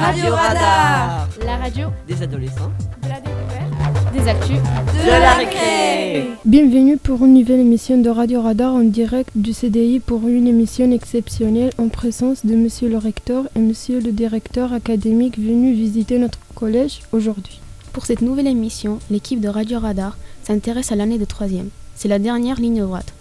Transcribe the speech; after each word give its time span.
Radio 0.00 0.34
Radar. 0.34 1.28
La 1.44 1.56
radio 1.56 1.88
Des 2.08 2.22
adolescents. 2.22 2.70
de 3.02 3.08
la 3.08 3.20
découverte, 3.20 4.12
des 4.14 4.28
actus, 4.28 4.56
de 4.56 5.10
la 5.10 5.34
récré. 5.34 6.26
Bienvenue 6.44 6.96
pour 6.96 7.24
une 7.24 7.34
nouvelle 7.34 7.60
émission 7.60 7.98
de 7.98 8.08
Radio 8.08 8.40
Radar 8.42 8.74
en 8.74 8.80
direct 8.82 9.30
du 9.34 9.52
CDI 9.52 10.00
pour 10.00 10.26
une 10.26 10.46
émission 10.46 10.90
exceptionnelle 10.90 11.72
en 11.78 11.88
présence 11.88 12.44
de 12.46 12.54
Monsieur 12.54 12.88
le 12.88 12.98
recteur 12.98 13.44
et 13.56 13.58
Monsieur 13.60 14.00
le 14.00 14.12
directeur 14.12 14.72
académique 14.72 15.38
venus 15.38 15.76
visiter 15.76 16.18
notre 16.18 16.38
collège 16.54 17.00
aujourd'hui. 17.12 17.60
Pour 17.92 18.06
cette 18.06 18.22
nouvelle 18.22 18.46
émission, 18.46 18.98
l'équipe 19.10 19.40
de 19.40 19.48
Radio 19.48 19.78
Radar 19.80 20.16
s'intéresse 20.44 20.92
à 20.92 20.96
l'année 20.96 21.18
de 21.18 21.24
troisième. 21.24 21.68
C'est 21.94 22.08
la 22.08 22.18
dernière 22.18 22.60
ligne 22.60 22.80
droite. 22.82 23.12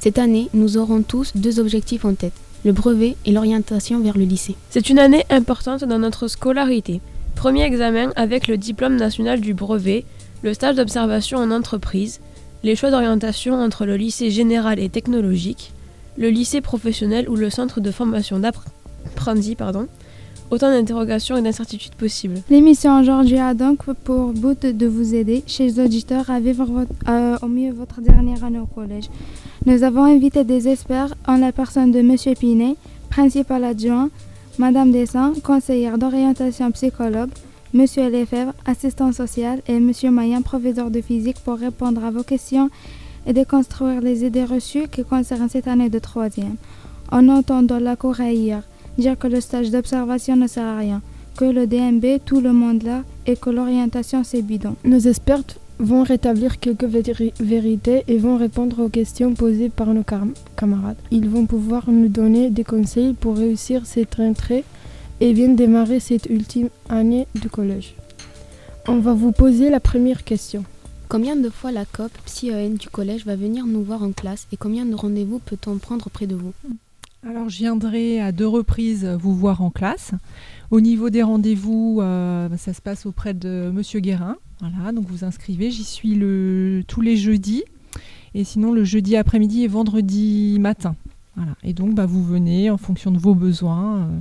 Cette 0.00 0.18
année, 0.18 0.48
nous 0.52 0.76
aurons 0.76 1.02
tous 1.02 1.32
deux 1.34 1.58
objectifs 1.58 2.04
en 2.04 2.14
tête, 2.14 2.34
le 2.64 2.72
brevet 2.72 3.16
et 3.24 3.32
l'orientation 3.32 4.00
vers 4.00 4.16
le 4.16 4.24
lycée. 4.24 4.56
C'est 4.70 4.90
une 4.90 4.98
année 4.98 5.24
importante 5.30 5.84
dans 5.84 5.98
notre 5.98 6.28
scolarité. 6.28 7.00
Premier 7.34 7.64
examen 7.64 8.12
avec 8.16 8.48
le 8.48 8.56
diplôme 8.56 8.96
national 8.96 9.40
du 9.40 9.54
brevet, 9.54 10.04
le 10.42 10.54
stage 10.54 10.76
d'observation 10.76 11.38
en 11.38 11.50
entreprise, 11.50 12.20
les 12.62 12.76
choix 12.76 12.90
d'orientation 12.90 13.54
entre 13.54 13.86
le 13.86 13.96
lycée 13.96 14.30
général 14.30 14.78
et 14.78 14.88
technologique, 14.88 15.72
le 16.16 16.30
lycée 16.30 16.60
professionnel 16.60 17.28
ou 17.28 17.36
le 17.36 17.50
centre 17.50 17.80
de 17.80 17.90
formation 17.90 18.38
d'apprentis, 18.38 19.54
pardon. 19.54 19.86
Autant 20.48 20.70
d'interrogations 20.70 21.36
et 21.36 21.42
d'incertitudes 21.42 21.96
possibles. 21.96 22.36
L'émission 22.48 23.00
aujourd'hui 23.00 23.38
a 23.38 23.52
donc 23.52 23.84
pour 24.04 24.32
but 24.32 24.64
de 24.64 24.86
vous 24.86 25.12
aider, 25.12 25.42
chers 25.48 25.76
auditeurs, 25.78 26.30
à 26.30 26.38
vivre 26.38 26.86
au 27.42 27.46
mieux 27.48 27.72
votre 27.72 28.00
dernière 28.00 28.44
année 28.44 28.60
au 28.60 28.66
collège. 28.66 29.10
Nous 29.64 29.82
avons 29.82 30.04
invité 30.04 30.44
des 30.44 30.68
experts 30.68 31.14
en 31.26 31.38
la 31.38 31.50
personne 31.50 31.90
de 31.90 31.98
M. 31.98 32.14
Pinet, 32.38 32.76
principal 33.10 33.64
adjoint, 33.64 34.08
Mme 34.58 34.92
Dessin, 34.92 35.32
conseillère 35.42 35.98
d'orientation 35.98 36.70
psychologue, 36.70 37.30
M. 37.74 37.80
Lefebvre, 37.80 38.52
assistant 38.66 39.10
social, 39.10 39.60
et 39.66 39.74
M. 39.74 39.90
Mayen, 40.12 40.42
professeur 40.42 40.92
de 40.92 41.00
physique, 41.00 41.40
pour 41.44 41.58
répondre 41.58 42.04
à 42.04 42.12
vos 42.12 42.22
questions 42.22 42.70
et 43.26 43.32
déconstruire 43.32 44.00
les 44.00 44.24
idées 44.24 44.44
reçues 44.44 44.86
qui 44.86 45.02
concernent 45.02 45.48
cette 45.48 45.66
année 45.66 45.90
de 45.90 45.98
troisième. 45.98 46.54
En 47.10 47.28
entendant 47.28 47.80
la 47.80 47.96
cour 47.96 48.20
hier 48.20 48.62
dire 48.98 49.18
que 49.18 49.26
le 49.26 49.40
stage 49.40 49.70
d'observation 49.70 50.36
ne 50.36 50.46
sert 50.46 50.64
à 50.64 50.78
rien, 50.78 51.02
que 51.36 51.44
le 51.44 51.66
DMB, 51.66 52.20
tout 52.24 52.40
le 52.40 52.52
monde 52.52 52.82
là, 52.82 53.02
et 53.26 53.36
que 53.36 53.50
l'orientation 53.50 54.24
c'est 54.24 54.42
bidon. 54.42 54.76
Nos 54.84 54.98
experts 55.00 55.42
vont 55.78 56.02
rétablir 56.04 56.58
quelques 56.58 56.84
véri- 56.84 57.34
vérités 57.38 58.02
et 58.08 58.16
vont 58.16 58.38
répondre 58.38 58.80
aux 58.82 58.88
questions 58.88 59.34
posées 59.34 59.68
par 59.68 59.92
nos 59.92 60.04
camarades. 60.56 60.96
Ils 61.10 61.28
vont 61.28 61.44
pouvoir 61.44 61.90
nous 61.90 62.08
donner 62.08 62.48
des 62.50 62.64
conseils 62.64 63.12
pour 63.12 63.36
réussir 63.36 63.84
cette 63.84 64.14
rentrée 64.14 64.64
et 65.20 65.34
bien 65.34 65.48
démarrer 65.50 66.00
cette 66.00 66.26
ultime 66.30 66.68
année 66.88 67.26
du 67.34 67.50
collège. 67.50 67.94
On 68.88 68.98
va 69.00 69.12
vous 69.12 69.32
poser 69.32 69.68
la 69.68 69.80
première 69.80 70.24
question. 70.24 70.64
Combien 71.08 71.36
de 71.36 71.50
fois 71.50 71.72
la 71.72 71.84
COP 71.84 72.10
PsyEN 72.24 72.74
du 72.74 72.88
collège 72.88 73.26
va 73.26 73.36
venir 73.36 73.66
nous 73.66 73.82
voir 73.82 74.02
en 74.02 74.12
classe 74.12 74.46
et 74.52 74.56
combien 74.56 74.84
de 74.86 74.94
rendez-vous 74.94 75.38
peut-on 75.40 75.76
prendre 75.76 76.06
auprès 76.06 76.26
de 76.26 76.34
vous? 76.34 76.52
Alors, 77.28 77.48
je 77.48 77.56
viendrai 77.58 78.20
à 78.20 78.30
deux 78.30 78.46
reprises 78.46 79.04
vous 79.04 79.34
voir 79.34 79.60
en 79.60 79.70
classe. 79.70 80.12
Au 80.70 80.80
niveau 80.80 81.10
des 81.10 81.22
rendez-vous, 81.24 81.98
euh, 82.00 82.48
ça 82.56 82.72
se 82.72 82.80
passe 82.80 83.04
auprès 83.04 83.34
de 83.34 83.70
Monsieur 83.74 83.98
Guérin. 83.98 84.36
Voilà, 84.60 84.92
donc 84.92 85.06
vous 85.06 85.24
inscrivez. 85.24 85.70
J'y 85.72 85.82
suis 85.82 86.14
le, 86.14 86.84
tous 86.86 87.00
les 87.00 87.16
jeudis. 87.16 87.64
Et 88.34 88.44
sinon, 88.44 88.72
le 88.72 88.84
jeudi 88.84 89.16
après-midi 89.16 89.64
et 89.64 89.68
vendredi 89.68 90.58
matin. 90.60 90.94
Voilà. 91.34 91.52
Et 91.64 91.72
donc, 91.72 91.94
bah, 91.94 92.06
vous 92.06 92.22
venez 92.22 92.70
en 92.70 92.76
fonction 92.76 93.10
de 93.10 93.18
vos 93.18 93.34
besoins. 93.34 93.96
euh. 93.96 94.18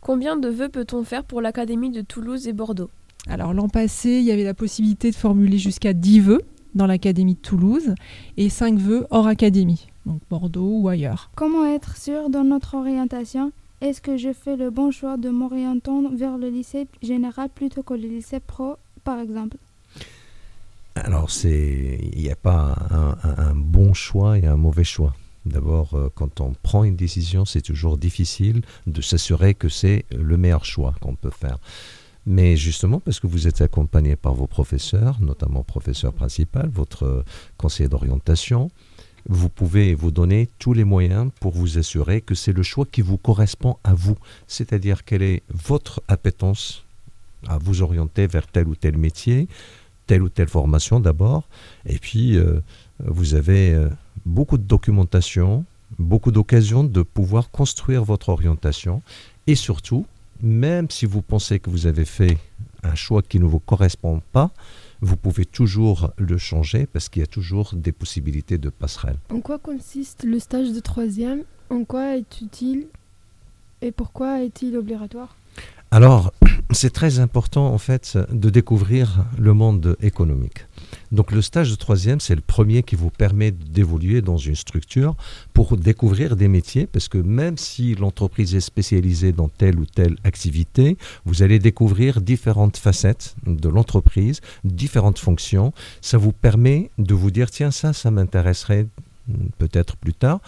Combien 0.00 0.36
de 0.36 0.48
vœux 0.48 0.68
peut-on 0.68 1.04
faire 1.04 1.22
pour 1.22 1.40
l'Académie 1.40 1.90
de 1.90 2.00
Toulouse 2.00 2.48
et 2.48 2.52
Bordeaux? 2.52 2.90
Alors, 3.28 3.54
l'an 3.54 3.68
passé, 3.68 4.18
il 4.18 4.24
y 4.24 4.32
avait 4.32 4.44
la 4.44 4.54
possibilité 4.54 5.10
de 5.10 5.16
formuler 5.16 5.58
jusqu'à 5.58 5.92
10 5.92 6.20
vœux 6.20 6.42
dans 6.74 6.86
l'Académie 6.86 7.34
de 7.34 7.40
Toulouse 7.40 7.94
et 8.36 8.48
5 8.48 8.78
vœux 8.78 9.06
hors 9.10 9.26
Académie, 9.26 9.86
donc 10.08 10.20
Bordeaux 10.30 10.78
ou 10.80 10.88
ailleurs. 10.88 11.30
Comment 11.36 11.66
être 11.66 11.96
sûr 11.96 12.30
dans 12.30 12.44
notre 12.44 12.74
orientation? 12.74 13.52
Est-ce 13.80 14.00
que 14.00 14.16
je 14.16 14.32
fais 14.32 14.56
le 14.56 14.70
bon 14.70 14.90
choix 14.90 15.16
de 15.16 15.28
m'orientant 15.28 16.02
vers 16.10 16.36
le 16.38 16.48
lycée 16.48 16.88
général 17.02 17.48
plutôt 17.54 17.82
que 17.82 17.94
le 17.94 18.08
lycée 18.08 18.40
pro, 18.40 18.76
par 19.04 19.20
exemple? 19.20 19.56
Alors, 20.96 21.30
c'est, 21.30 22.00
il 22.12 22.20
n'y 22.20 22.30
a 22.30 22.36
pas 22.36 22.76
un, 22.90 23.10
un- 23.22 23.50
un 23.50 23.54
bon 23.54 23.94
choix 23.94 24.36
et 24.38 24.46
un 24.46 24.56
mauvais 24.56 24.82
choix. 24.82 25.14
D'abord, 25.46 25.94
euh, 25.94 26.10
quand 26.14 26.40
on 26.40 26.54
prend 26.62 26.82
une 26.82 26.96
décision, 26.96 27.44
c'est 27.44 27.62
toujours 27.62 27.96
difficile 27.98 28.62
de 28.86 29.00
s'assurer 29.00 29.54
que 29.54 29.68
c'est 29.68 30.04
le 30.10 30.36
meilleur 30.36 30.64
choix 30.64 30.94
qu'on 31.00 31.14
peut 31.14 31.30
faire. 31.30 31.58
Mais 32.26 32.56
justement, 32.56 32.98
parce 33.00 33.20
que 33.20 33.26
vous 33.28 33.46
êtes 33.46 33.60
accompagné 33.62 34.16
par 34.16 34.34
vos 34.34 34.46
professeurs, 34.48 35.18
notamment 35.20 35.62
professeur 35.62 36.12
principal, 36.12 36.68
votre 36.68 37.04
euh, 37.04 37.24
conseiller 37.56 37.88
d'orientation, 37.88 38.70
vous 39.28 39.48
pouvez 39.48 39.94
vous 39.94 40.10
donner 40.10 40.48
tous 40.58 40.72
les 40.72 40.84
moyens 40.84 41.30
pour 41.40 41.52
vous 41.52 41.78
assurer 41.78 42.20
que 42.20 42.34
c'est 42.34 42.52
le 42.52 42.62
choix 42.62 42.86
qui 42.90 43.02
vous 43.02 43.18
correspond 43.18 43.76
à 43.84 43.94
vous. 43.94 44.16
C'est-à-dire 44.46 45.04
quelle 45.04 45.22
est 45.22 45.42
votre 45.52 46.02
appétence 46.08 46.84
à 47.46 47.58
vous 47.58 47.82
orienter 47.82 48.26
vers 48.26 48.46
tel 48.46 48.68
ou 48.68 48.74
tel 48.74 48.96
métier, 48.96 49.48
telle 50.06 50.22
ou 50.22 50.28
telle 50.28 50.48
formation 50.48 51.00
d'abord. 51.00 51.48
Et 51.86 51.98
puis, 51.98 52.36
euh, 52.36 52.60
vous 53.04 53.34
avez 53.34 53.74
euh, 53.74 53.88
beaucoup 54.26 54.58
de 54.58 54.62
documentation, 54.62 55.64
beaucoup 55.98 56.32
d'occasions 56.32 56.84
de 56.84 57.02
pouvoir 57.02 57.50
construire 57.50 58.04
votre 58.04 58.30
orientation. 58.30 59.02
Et 59.46 59.54
surtout, 59.54 60.06
même 60.42 60.90
si 60.90 61.06
vous 61.06 61.22
pensez 61.22 61.58
que 61.58 61.70
vous 61.70 61.86
avez 61.86 62.04
fait 62.04 62.38
un 62.82 62.94
choix 62.94 63.22
qui 63.22 63.38
ne 63.38 63.44
vous 63.44 63.58
correspond 63.58 64.22
pas, 64.32 64.50
vous 65.00 65.16
pouvez 65.16 65.44
toujours 65.44 66.12
le 66.18 66.38
changer 66.38 66.86
parce 66.86 67.08
qu'il 67.08 67.20
y 67.20 67.22
a 67.24 67.26
toujours 67.26 67.74
des 67.74 67.92
possibilités 67.92 68.58
de 68.58 68.68
passerelle. 68.68 69.16
En 69.30 69.40
quoi 69.40 69.58
consiste 69.58 70.24
le 70.24 70.38
stage 70.38 70.72
de 70.72 70.80
troisième? 70.80 71.42
En 71.70 71.84
quoi 71.84 72.16
est 72.16 72.40
utile 72.40 72.86
Et 73.82 73.92
pourquoi 73.92 74.42
est-il 74.42 74.76
obligatoire? 74.76 75.36
Alors, 75.90 76.32
c'est 76.70 76.92
très 76.92 77.18
important 77.18 77.72
en 77.72 77.78
fait 77.78 78.18
de 78.30 78.50
découvrir 78.50 79.24
le 79.38 79.54
monde 79.54 79.96
économique. 80.00 80.66
Donc 81.12 81.32
le 81.32 81.42
stage 81.42 81.70
de 81.70 81.76
troisième, 81.76 82.20
c'est 82.20 82.34
le 82.34 82.40
premier 82.40 82.82
qui 82.82 82.96
vous 82.96 83.10
permet 83.10 83.50
d'évoluer 83.50 84.20
dans 84.20 84.36
une 84.36 84.54
structure 84.54 85.16
pour 85.52 85.76
découvrir 85.76 86.36
des 86.36 86.48
métiers, 86.48 86.86
parce 86.86 87.08
que 87.08 87.18
même 87.18 87.56
si 87.56 87.94
l'entreprise 87.94 88.54
est 88.54 88.60
spécialisée 88.60 89.32
dans 89.32 89.48
telle 89.48 89.78
ou 89.78 89.86
telle 89.86 90.16
activité, 90.24 90.98
vous 91.24 91.42
allez 91.42 91.58
découvrir 91.58 92.20
différentes 92.20 92.76
facettes 92.76 93.36
de 93.46 93.68
l'entreprise, 93.68 94.40
différentes 94.64 95.18
fonctions. 95.18 95.72
Ça 96.00 96.18
vous 96.18 96.32
permet 96.32 96.90
de 96.98 97.14
vous 97.14 97.30
dire, 97.30 97.50
tiens, 97.50 97.70
ça, 97.70 97.92
ça 97.92 98.10
m'intéresserait 98.10 98.86
peut-être 99.58 99.96
plus 99.96 100.14
tard 100.14 100.40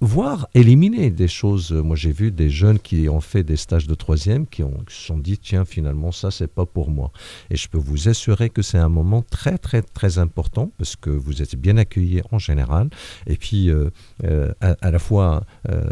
voire 0.00 0.48
éliminer 0.54 1.10
des 1.10 1.28
choses. 1.28 1.72
Moi, 1.72 1.96
j'ai 1.96 2.12
vu 2.12 2.30
des 2.30 2.50
jeunes 2.50 2.78
qui 2.78 3.08
ont 3.08 3.20
fait 3.20 3.42
des 3.42 3.56
stages 3.56 3.86
de 3.86 3.94
troisième 3.94 4.46
qui 4.46 4.62
ont 4.62 4.78
qui 4.88 4.94
se 4.94 5.02
sont 5.02 5.18
dit 5.18 5.38
tiens, 5.38 5.64
finalement, 5.64 6.12
ça, 6.12 6.30
c'est 6.30 6.52
pas 6.52 6.66
pour 6.66 6.90
moi. 6.90 7.12
Et 7.50 7.56
je 7.56 7.68
peux 7.68 7.78
vous 7.78 8.08
assurer 8.08 8.50
que 8.50 8.62
c'est 8.62 8.78
un 8.78 8.88
moment 8.88 9.22
très, 9.22 9.58
très, 9.58 9.82
très 9.82 10.18
important 10.18 10.72
parce 10.78 10.96
que 10.96 11.10
vous 11.10 11.42
êtes 11.42 11.56
bien 11.56 11.76
accueillis 11.76 12.22
en 12.30 12.38
général. 12.38 12.88
Et 13.26 13.36
puis, 13.36 13.70
euh, 13.70 13.90
euh, 14.24 14.52
à, 14.60 14.90
la 14.90 14.98
fois 14.98 15.44
euh, 15.68 15.82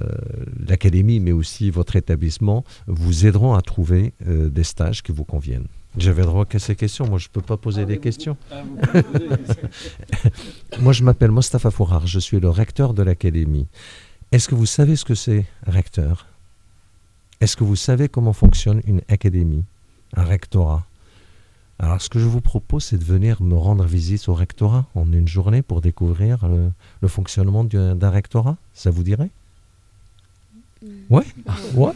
l'académie, 0.67 1.21
mais 1.21 1.33
aussi 1.33 1.71
votre 1.71 1.97
établissement 1.97 2.65
vous 2.87 3.27
aideront 3.27 3.55
à 3.55 3.63
trouver 3.63 4.15
euh, 4.27 4.49
des 4.49 4.65
stages 4.65 5.03
qui 5.03 5.13
vous 5.13 5.25
conviennent. 5.25 5.69
J'avais 5.99 6.23
droit 6.23 6.45
qu'à 6.45 6.59
ces 6.59 6.77
questions. 6.77 7.07
Moi, 7.09 7.19
je 7.19 7.29
ne 7.29 7.33
peux 7.33 7.41
pas 7.41 7.57
poser 7.57 7.85
des 7.85 7.99
questions. 7.99 8.37
Moi, 10.81 10.93
je 10.93 11.03
m'appelle 11.03 11.31
Mostafa 11.31 11.71
Fourar. 11.71 12.07
Je 12.07 12.19
suis 12.19 12.41
le 12.41 12.49
recteur 12.49 12.95
de 12.95 13.03
l'académie. 13.03 13.67
Est-ce 14.31 14.49
que 14.49 14.55
vous 14.55 14.67
savez 14.67 14.97
ce 14.97 15.05
que 15.05 15.15
c'est, 15.15 15.47
recteur? 15.67 16.27
Est-ce 17.41 17.57
que 17.57 17.65
vous 17.65 17.77
savez 17.77 18.09
comment 18.09 18.33
fonctionne 18.33 18.83
une 18.87 19.01
académie, 19.09 19.65
un 20.17 20.25
rectorat? 20.25 20.85
Alors, 21.81 22.03
ce 22.03 22.09
que 22.09 22.19
je 22.19 22.27
vous 22.27 22.41
propose, 22.41 22.85
c'est 22.85 22.99
de 22.99 23.05
venir 23.05 23.41
me 23.43 23.57
rendre 23.57 23.85
visite 23.85 24.29
au 24.29 24.35
rectorat 24.35 24.87
en 24.95 25.13
une 25.13 25.29
journée 25.29 25.63
pour 25.63 25.81
découvrir 25.81 26.47
le, 26.49 26.71
le 27.01 27.09
fonctionnement 27.09 27.65
d'un 27.65 27.95
d'un 27.95 28.11
rectorat. 28.11 28.57
Ça 28.75 28.91
vous 28.91 29.05
dirait? 29.05 29.31
Ouais, 31.11 31.25
ouais? 31.75 31.93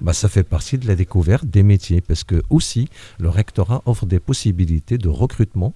Bah, 0.00 0.12
ça 0.12 0.28
fait 0.28 0.42
partie 0.42 0.78
de 0.78 0.86
la 0.86 0.94
découverte 0.94 1.46
des 1.46 1.62
métiers 1.62 2.00
parce 2.00 2.24
que 2.24 2.42
aussi 2.50 2.88
le 3.18 3.28
rectorat 3.28 3.82
offre 3.86 4.06
des 4.06 4.20
possibilités 4.20 4.98
de 4.98 5.08
recrutement, 5.08 5.74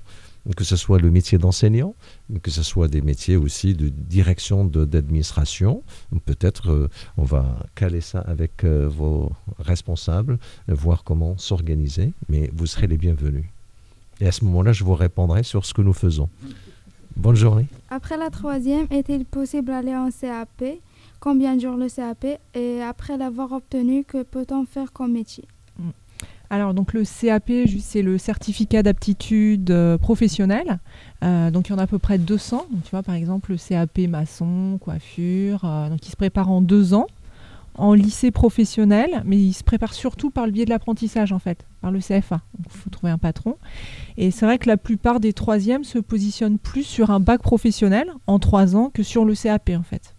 que 0.56 0.64
ce 0.64 0.76
soit 0.76 0.98
le 0.98 1.10
métier 1.10 1.38
d'enseignant, 1.38 1.94
que 2.42 2.50
ce 2.50 2.62
soit 2.62 2.88
des 2.88 3.02
métiers 3.02 3.36
aussi 3.36 3.74
de 3.74 3.88
direction 3.88 4.64
d'administration. 4.64 5.82
Peut-être 6.24 6.70
euh, 6.70 6.88
on 7.16 7.24
va 7.24 7.58
caler 7.74 8.00
ça 8.00 8.20
avec 8.20 8.64
euh, 8.64 8.88
vos 8.88 9.32
responsables, 9.58 10.38
voir 10.68 11.04
comment 11.04 11.36
s'organiser, 11.38 12.12
mais 12.28 12.50
vous 12.54 12.66
serez 12.66 12.86
les 12.86 12.98
bienvenus. 12.98 13.44
Et 14.20 14.26
à 14.26 14.32
ce 14.32 14.44
moment-là, 14.44 14.72
je 14.72 14.84
vous 14.84 14.94
répondrai 14.94 15.42
sur 15.42 15.64
ce 15.64 15.72
que 15.72 15.82
nous 15.82 15.94
faisons. 15.94 16.28
Bonne 17.16 17.36
journée. 17.36 17.66
Après 17.90 18.16
la 18.16 18.30
troisième, 18.30 18.86
est-il 18.90 19.24
possible 19.24 19.68
d'aller 19.68 19.96
en 19.96 20.10
CAP 20.10 20.78
Combien 21.20 21.54
dure 21.56 21.76
le 21.76 21.88
CAP 21.88 22.24
Et 22.54 22.82
après 22.82 23.18
l'avoir 23.18 23.52
obtenu, 23.52 24.04
que 24.04 24.22
peut-on 24.22 24.64
faire 24.64 24.90
comme 24.92 25.12
métier 25.12 25.44
Alors, 26.48 26.72
donc 26.72 26.94
le 26.94 27.02
CAP, 27.04 27.50
c'est 27.80 28.00
le 28.00 28.16
certificat 28.16 28.82
d'aptitude 28.82 29.70
euh, 29.70 29.98
professionnelle. 29.98 30.78
Euh, 31.22 31.50
donc, 31.50 31.68
il 31.68 31.72
y 31.72 31.74
en 31.74 31.78
a 31.78 31.82
à 31.82 31.86
peu 31.86 31.98
près 31.98 32.16
200. 32.16 32.66
Donc, 32.70 32.84
tu 32.84 32.90
vois, 32.90 33.02
par 33.02 33.14
exemple, 33.14 33.52
le 33.52 33.58
CAP 33.58 33.98
maçon, 34.08 34.78
coiffure. 34.80 35.66
euh, 35.66 35.90
donc, 35.90 36.06
il 36.06 36.10
se 36.10 36.16
prépare 36.16 36.50
en 36.50 36.62
deux 36.62 36.94
ans 36.94 37.06
en 37.76 37.94
lycée 37.94 38.30
professionnel, 38.30 39.22
mais 39.24 39.36
il 39.36 39.52
se 39.52 39.62
prépare 39.62 39.94
surtout 39.94 40.30
par 40.30 40.46
le 40.46 40.52
biais 40.52 40.64
de 40.64 40.70
l'apprentissage, 40.70 41.32
en 41.32 41.38
fait, 41.38 41.66
par 41.82 41.90
le 41.90 42.00
CFA. 42.00 42.40
Il 42.58 42.70
faut 42.70 42.90
trouver 42.90 43.12
un 43.12 43.18
patron. 43.18 43.56
Et 44.16 44.30
c'est 44.30 44.44
vrai 44.44 44.58
que 44.58 44.68
la 44.68 44.76
plupart 44.76 45.20
des 45.20 45.32
troisièmes 45.32 45.84
se 45.84 45.98
positionnent 45.98 46.58
plus 46.58 46.82
sur 46.82 47.10
un 47.10 47.20
bac 47.20 47.42
professionnel 47.42 48.10
en 48.26 48.38
trois 48.38 48.74
ans 48.74 48.90
que 48.92 49.02
sur 49.02 49.24
le 49.24 49.34
CAP, 49.34 49.70
en 49.78 49.82
fait. 49.82 50.14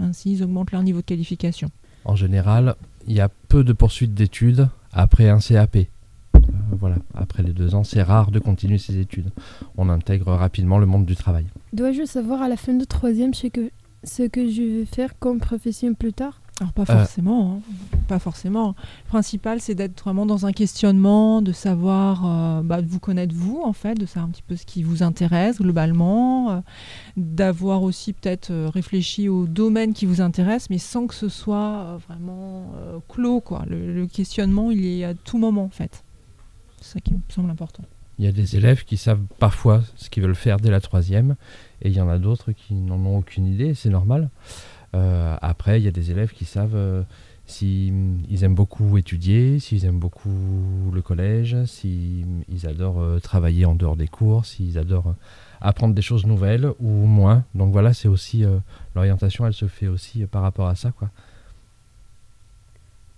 Ainsi, 0.00 0.32
ils 0.32 0.42
augmentent 0.42 0.72
leur 0.72 0.82
niveau 0.82 1.00
de 1.00 1.04
qualification. 1.04 1.70
En 2.04 2.16
général, 2.16 2.74
il 3.06 3.14
y 3.14 3.20
a 3.20 3.28
peu 3.28 3.62
de 3.64 3.72
poursuites 3.72 4.14
d'études 4.14 4.68
après 4.92 5.28
un 5.28 5.38
CAP. 5.38 5.76
Euh, 5.76 6.38
voilà, 6.72 6.96
après 7.14 7.42
les 7.42 7.52
deux 7.52 7.74
ans, 7.74 7.84
c'est 7.84 8.02
rare 8.02 8.30
de 8.30 8.38
continuer 8.38 8.78
ses 8.78 8.98
études. 8.98 9.30
On 9.76 9.88
intègre 9.88 10.32
rapidement 10.32 10.78
le 10.78 10.86
monde 10.86 11.04
du 11.04 11.16
travail. 11.16 11.46
Dois-je 11.72 12.04
savoir 12.04 12.42
à 12.42 12.48
la 12.48 12.56
fin 12.56 12.72
de 12.72 12.84
troisième 12.84 13.34
ce 13.34 13.48
que, 13.48 13.70
ce 14.04 14.22
que 14.22 14.50
je 14.50 14.62
vais 14.62 14.84
faire 14.86 15.18
comme 15.18 15.40
profession 15.40 15.94
plus 15.94 16.12
tard? 16.12 16.40
Alors 16.60 16.74
pas 16.74 16.82
Euh. 16.82 16.98
forcément, 16.98 17.54
hein. 17.66 17.72
pas 18.06 18.18
forcément. 18.18 18.74
Le 19.04 19.08
principal, 19.08 19.60
c'est 19.62 19.74
d'être 19.74 20.02
vraiment 20.02 20.26
dans 20.26 20.44
un 20.44 20.52
questionnement, 20.52 21.40
de 21.40 21.52
savoir, 21.52 22.22
euh, 22.26 22.62
bah, 22.62 22.82
de 22.82 22.86
vous 22.86 23.00
connaître 23.00 23.34
vous 23.34 23.62
en 23.64 23.72
fait, 23.72 23.94
de 23.94 24.04
savoir 24.04 24.26
un 24.28 24.30
petit 24.30 24.42
peu 24.42 24.56
ce 24.56 24.66
qui 24.66 24.82
vous 24.82 25.02
intéresse 25.02 25.58
globalement, 25.58 26.50
euh, 26.50 26.60
d'avoir 27.16 27.82
aussi 27.82 28.12
peut-être 28.12 28.52
réfléchi 28.74 29.28
au 29.30 29.46
domaine 29.46 29.94
qui 29.94 30.04
vous 30.04 30.20
intéresse, 30.20 30.68
mais 30.68 30.76
sans 30.78 31.06
que 31.06 31.14
ce 31.14 31.30
soit 31.30 31.98
vraiment 32.06 32.66
clos 33.08 33.40
quoi. 33.40 33.64
Le, 33.66 33.94
le 33.94 34.06
questionnement, 34.06 34.70
il 34.70 34.84
est 34.84 35.04
à 35.04 35.14
tout 35.14 35.38
moment 35.38 35.64
en 35.64 35.70
fait. 35.70 36.04
C'est 36.82 36.94
ça 36.94 37.00
qui 37.00 37.14
me 37.14 37.20
semble 37.30 37.50
important. 37.50 37.84
Il 38.18 38.26
y 38.26 38.28
a 38.28 38.32
des 38.32 38.56
élèves 38.56 38.84
qui 38.84 38.98
savent 38.98 39.22
parfois 39.38 39.80
ce 39.96 40.10
qu'ils 40.10 40.22
veulent 40.22 40.34
faire 40.34 40.58
dès 40.58 40.70
la 40.70 40.82
troisième, 40.82 41.36
et 41.80 41.88
il 41.88 41.94
y 41.94 42.02
en 42.02 42.08
a 42.10 42.18
d'autres 42.18 42.52
qui 42.52 42.74
n'en 42.74 42.98
ont 43.06 43.16
aucune 43.16 43.46
idée, 43.46 43.72
c'est 43.72 43.88
normal. 43.88 44.28
Euh, 44.94 45.36
après, 45.40 45.80
il 45.80 45.84
y 45.84 45.88
a 45.88 45.92
des 45.92 46.10
élèves 46.10 46.32
qui 46.32 46.44
savent 46.44 46.74
euh, 46.74 47.02
s'ils 47.46 48.42
aiment 48.42 48.54
beaucoup 48.54 48.98
étudier, 48.98 49.58
s'ils 49.58 49.84
aiment 49.84 49.98
beaucoup 49.98 50.90
le 50.92 51.02
collège, 51.02 51.56
s'ils 51.64 52.44
adorent 52.64 53.00
euh, 53.00 53.18
travailler 53.18 53.64
en 53.64 53.74
dehors 53.74 53.96
des 53.96 54.08
cours, 54.08 54.44
s'ils 54.44 54.78
adorent 54.78 55.14
apprendre 55.60 55.94
des 55.94 56.02
choses 56.02 56.26
nouvelles 56.26 56.72
ou 56.80 56.90
moins. 56.90 57.44
Donc 57.54 57.72
voilà, 57.72 57.92
c'est 57.92 58.08
aussi 58.08 58.44
l'orientation, 58.94 59.46
elle 59.46 59.52
se 59.52 59.68
fait 59.68 59.88
aussi 59.88 60.24
par 60.26 60.42
rapport 60.42 60.68
à 60.68 60.74
ça, 60.74 60.90
quoi. 60.90 61.10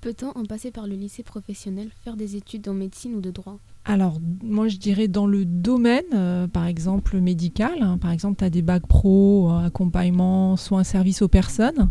Peut-on 0.00 0.30
en 0.30 0.44
passer 0.44 0.72
par 0.72 0.88
le 0.88 0.96
lycée 0.96 1.22
professionnel, 1.22 1.88
faire 2.02 2.16
des 2.16 2.34
études 2.34 2.68
en 2.68 2.74
médecine 2.74 3.14
ou 3.14 3.20
de 3.20 3.30
droit? 3.30 3.58
Alors, 3.84 4.20
moi, 4.44 4.68
je 4.68 4.76
dirais 4.76 5.08
dans 5.08 5.26
le 5.26 5.44
domaine, 5.44 6.04
euh, 6.14 6.46
par 6.46 6.66
exemple, 6.66 7.18
médical. 7.18 7.82
hein. 7.82 7.98
par 7.98 8.12
exemple, 8.12 8.36
tu 8.38 8.44
as 8.44 8.50
des 8.50 8.62
bacs 8.62 8.86
pro, 8.86 9.50
euh, 9.50 9.66
accompagnement, 9.66 10.56
soins, 10.56 10.84
services 10.84 11.20
aux 11.20 11.28
personnes. 11.28 11.88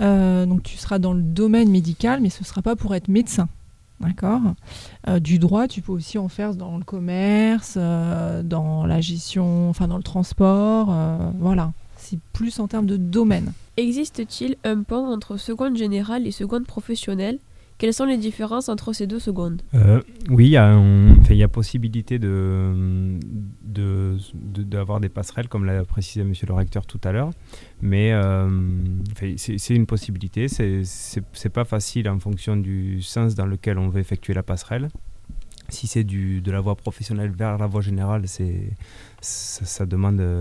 Euh, 0.00 0.46
donc, 0.46 0.62
tu 0.62 0.76
seras 0.76 1.00
dans 1.00 1.12
le 1.12 1.22
domaine 1.22 1.68
médical, 1.68 2.20
mais 2.20 2.30
ce 2.30 2.40
ne 2.42 2.44
sera 2.44 2.62
pas 2.62 2.76
pour 2.76 2.94
être 2.94 3.08
médecin. 3.08 3.48
D'accord? 4.00 4.40
Du 5.20 5.38
droit, 5.38 5.68
tu 5.68 5.80
peux 5.80 5.92
aussi 5.92 6.18
en 6.18 6.26
faire 6.26 6.56
dans 6.56 6.76
le 6.76 6.82
commerce, 6.82 7.76
dans 7.76 8.84
la 8.84 9.00
gestion, 9.00 9.68
enfin, 9.70 9.86
dans 9.86 9.96
le 9.96 10.02
transport. 10.02 10.92
voilà. 11.38 11.72
C'est 11.98 12.18
plus 12.32 12.58
en 12.58 12.66
termes 12.66 12.86
de 12.86 12.96
domaine. 12.96 13.52
Existe-t-il 13.76 14.56
un 14.64 14.82
pont 14.82 15.06
entre 15.06 15.36
seconde 15.36 15.76
générale 15.76 16.26
et 16.26 16.32
seconde 16.32 16.66
professionnelle? 16.66 17.38
Quelles 17.82 17.92
sont 17.92 18.04
les 18.04 18.16
différences 18.16 18.68
entre 18.68 18.92
ces 18.92 19.08
deux 19.08 19.18
secondes? 19.18 19.60
Euh, 19.74 20.00
oui, 20.30 20.46
il 20.46 21.36
y, 21.36 21.42
a 21.42 21.48
possibilité 21.48 22.20
de, 22.20 23.18
de- 23.64 24.16
de- 24.34 24.62
d'avoir 24.62 25.00
des 25.00 25.08
passerelles, 25.08 25.48
comme 25.48 25.64
l'a 25.64 25.84
précisé 25.84 26.22
Monsieur 26.22 26.46
le 26.46 26.54
recteur 26.54 26.86
tout 26.86 27.00
à 27.02 27.10
l'heure. 27.10 27.30
Mais 27.80 28.12
euh, 28.12 28.48
c'est, 29.36 29.74
une 29.74 29.86
possibilité. 29.86 30.46
C'est, 30.46 31.48
pas 31.52 31.64
facile 31.64 32.08
en 32.08 32.20
fonction 32.20 32.56
du 32.56 33.02
sens 33.02 33.34
dans 33.34 33.46
lequel 33.46 33.78
on 33.78 33.88
veut 33.88 33.98
effectuer 33.98 34.32
la 34.32 34.44
passerelle. 34.44 34.88
Si 35.68 35.88
c'est 35.88 36.04
de 36.04 36.50
la 36.52 36.60
voie 36.60 36.76
professionnelle 36.76 37.32
vers 37.32 37.58
la 37.58 37.66
voie 37.66 37.80
générale, 37.80 38.26
ça, 39.20 39.86
demande 39.86 40.20
euh, 40.20 40.40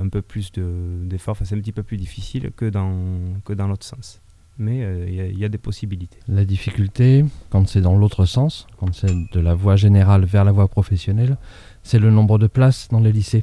un 0.00 0.08
peu 0.08 0.22
plus 0.22 0.50
de, 0.50 1.04
d'efforts. 1.04 1.36
C'est 1.44 1.54
un 1.54 1.60
petit 1.60 1.70
peu 1.70 1.84
plus 1.84 1.98
difficile 1.98 2.50
que 2.50 2.64
dans, 2.64 2.96
que 3.44 3.52
dans 3.52 3.68
l'autre 3.68 3.86
sens. 3.86 4.20
Mais 4.60 4.84
euh, 4.84 5.06
il 5.08 5.38
y 5.38 5.44
a- 5.44 5.48
des 5.48 5.56
possibilités. 5.58 6.18
La 6.28 6.44
difficulté, 6.44 7.24
quand 7.48 7.66
c'est 7.66 7.80
dans 7.80 7.96
l'autre 7.96 8.26
sens, 8.26 8.66
quand 8.78 8.94
c'est 8.94 9.10
de 9.32 9.40
la 9.40 9.54
voie 9.54 9.74
générale 9.76 10.26
vers 10.26 10.44
la 10.44 10.52
voie 10.52 10.68
professionnelle, 10.68 11.38
c'est 11.82 11.98
le 11.98 12.10
nombre 12.10 12.38
de 12.38 12.46
places 12.46 12.88
dans 12.90 13.00
les 13.00 13.10
lycées. 13.10 13.42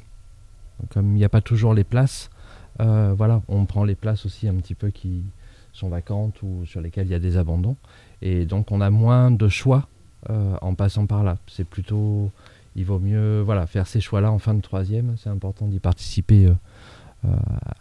Comme 0.91 1.07
il 1.13 1.15
n'y 1.15 1.25
a 1.25 1.29
pas 1.29 1.41
toujours 1.41 1.73
les 1.73 1.83
places, 1.83 2.29
euh, 2.81 3.15
voilà, 3.17 3.41
on 3.47 3.65
prend 3.65 3.83
les 3.83 3.95
places 3.95 4.27
aussi 4.27 4.47
un 4.47 4.53
petit 4.53 4.75
peu 4.75 4.91
qui 4.91 5.23
sont 5.73 5.89
vacantes 5.89 6.43
ou 6.43 6.65
sur 6.67 6.81
lesquelles 6.81 7.07
il 7.07 7.11
y 7.11 7.15
a 7.15 7.19
des 7.19 7.35
abandons. 7.37 7.77
Et 8.21 8.45
donc 8.45 8.71
on 8.71 8.79
a 8.79 8.91
moins 8.91 9.31
de 9.31 9.47
choix 9.47 9.87
euh, 10.29 10.55
en 10.61 10.75
passant 10.75 11.07
par 11.07 11.23
là. 11.23 11.39
C'est 11.47 11.67
plutôt, 11.67 12.29
il 12.75 12.85
vaut 12.85 12.99
mieux 12.99 13.41
voilà, 13.41 13.65
faire 13.65 13.87
ces 13.87 14.01
choix-là 14.01 14.31
en 14.31 14.37
fin 14.37 14.53
de 14.53 14.61
troisième. 14.61 15.15
C'est 15.17 15.29
important 15.29 15.65
d'y 15.65 15.79
participer 15.79 16.47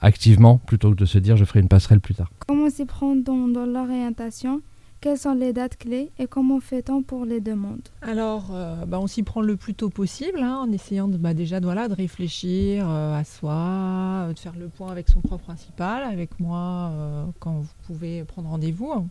activement 0.01 0.59
plutôt 0.59 0.91
que 0.91 0.97
de 0.97 1.05
se 1.05 1.19
dire 1.19 1.37
je 1.37 1.45
ferai 1.45 1.61
une 1.61 1.69
passerelle 1.69 2.01
plus 2.01 2.15
tard. 2.15 2.31
Comment 2.47 2.71
s'y 2.71 2.85
prend-on 2.85 3.49
dans 3.49 3.67
l'orientation? 3.67 4.63
Quelles 5.01 5.19
sont 5.19 5.35
les 5.35 5.53
dates 5.53 5.77
clés 5.77 6.11
et 6.19 6.27
comment 6.27 6.59
fait-on 6.59 7.03
pour 7.03 7.27
les 7.27 7.41
demandes 7.41 7.89
Alors, 8.01 8.49
euh, 8.53 8.87
bah, 8.87 8.99
on 8.99 9.07
s'y 9.07 9.23
prend 9.23 9.43
le 9.43 9.57
plus 9.57 9.75
tôt 9.75 9.91
possible, 9.91 10.41
hein, 10.41 10.59
en 10.63 10.73
essayant 10.73 11.07
de, 11.07 11.19
bah, 11.19 11.35
déjà 11.35 11.61
de, 11.61 11.67
voilà, 11.67 11.87
de 11.89 11.95
réfléchir 11.95 12.89
euh, 12.89 13.15
à 13.15 13.23
soi, 13.23 13.53
euh, 13.53 14.33
de 14.33 14.39
faire 14.39 14.55
le 14.59 14.69
point 14.69 14.91
avec 14.91 15.09
son 15.09 15.21
prof 15.21 15.41
principal, 15.43 16.03
avec 16.03 16.41
moi, 16.41 16.91
euh, 16.93 17.25
quand 17.41 17.53
vous 17.53 17.69
pouvez 17.87 18.25
prendre 18.25 18.49
rendez-vous. 18.49 19.07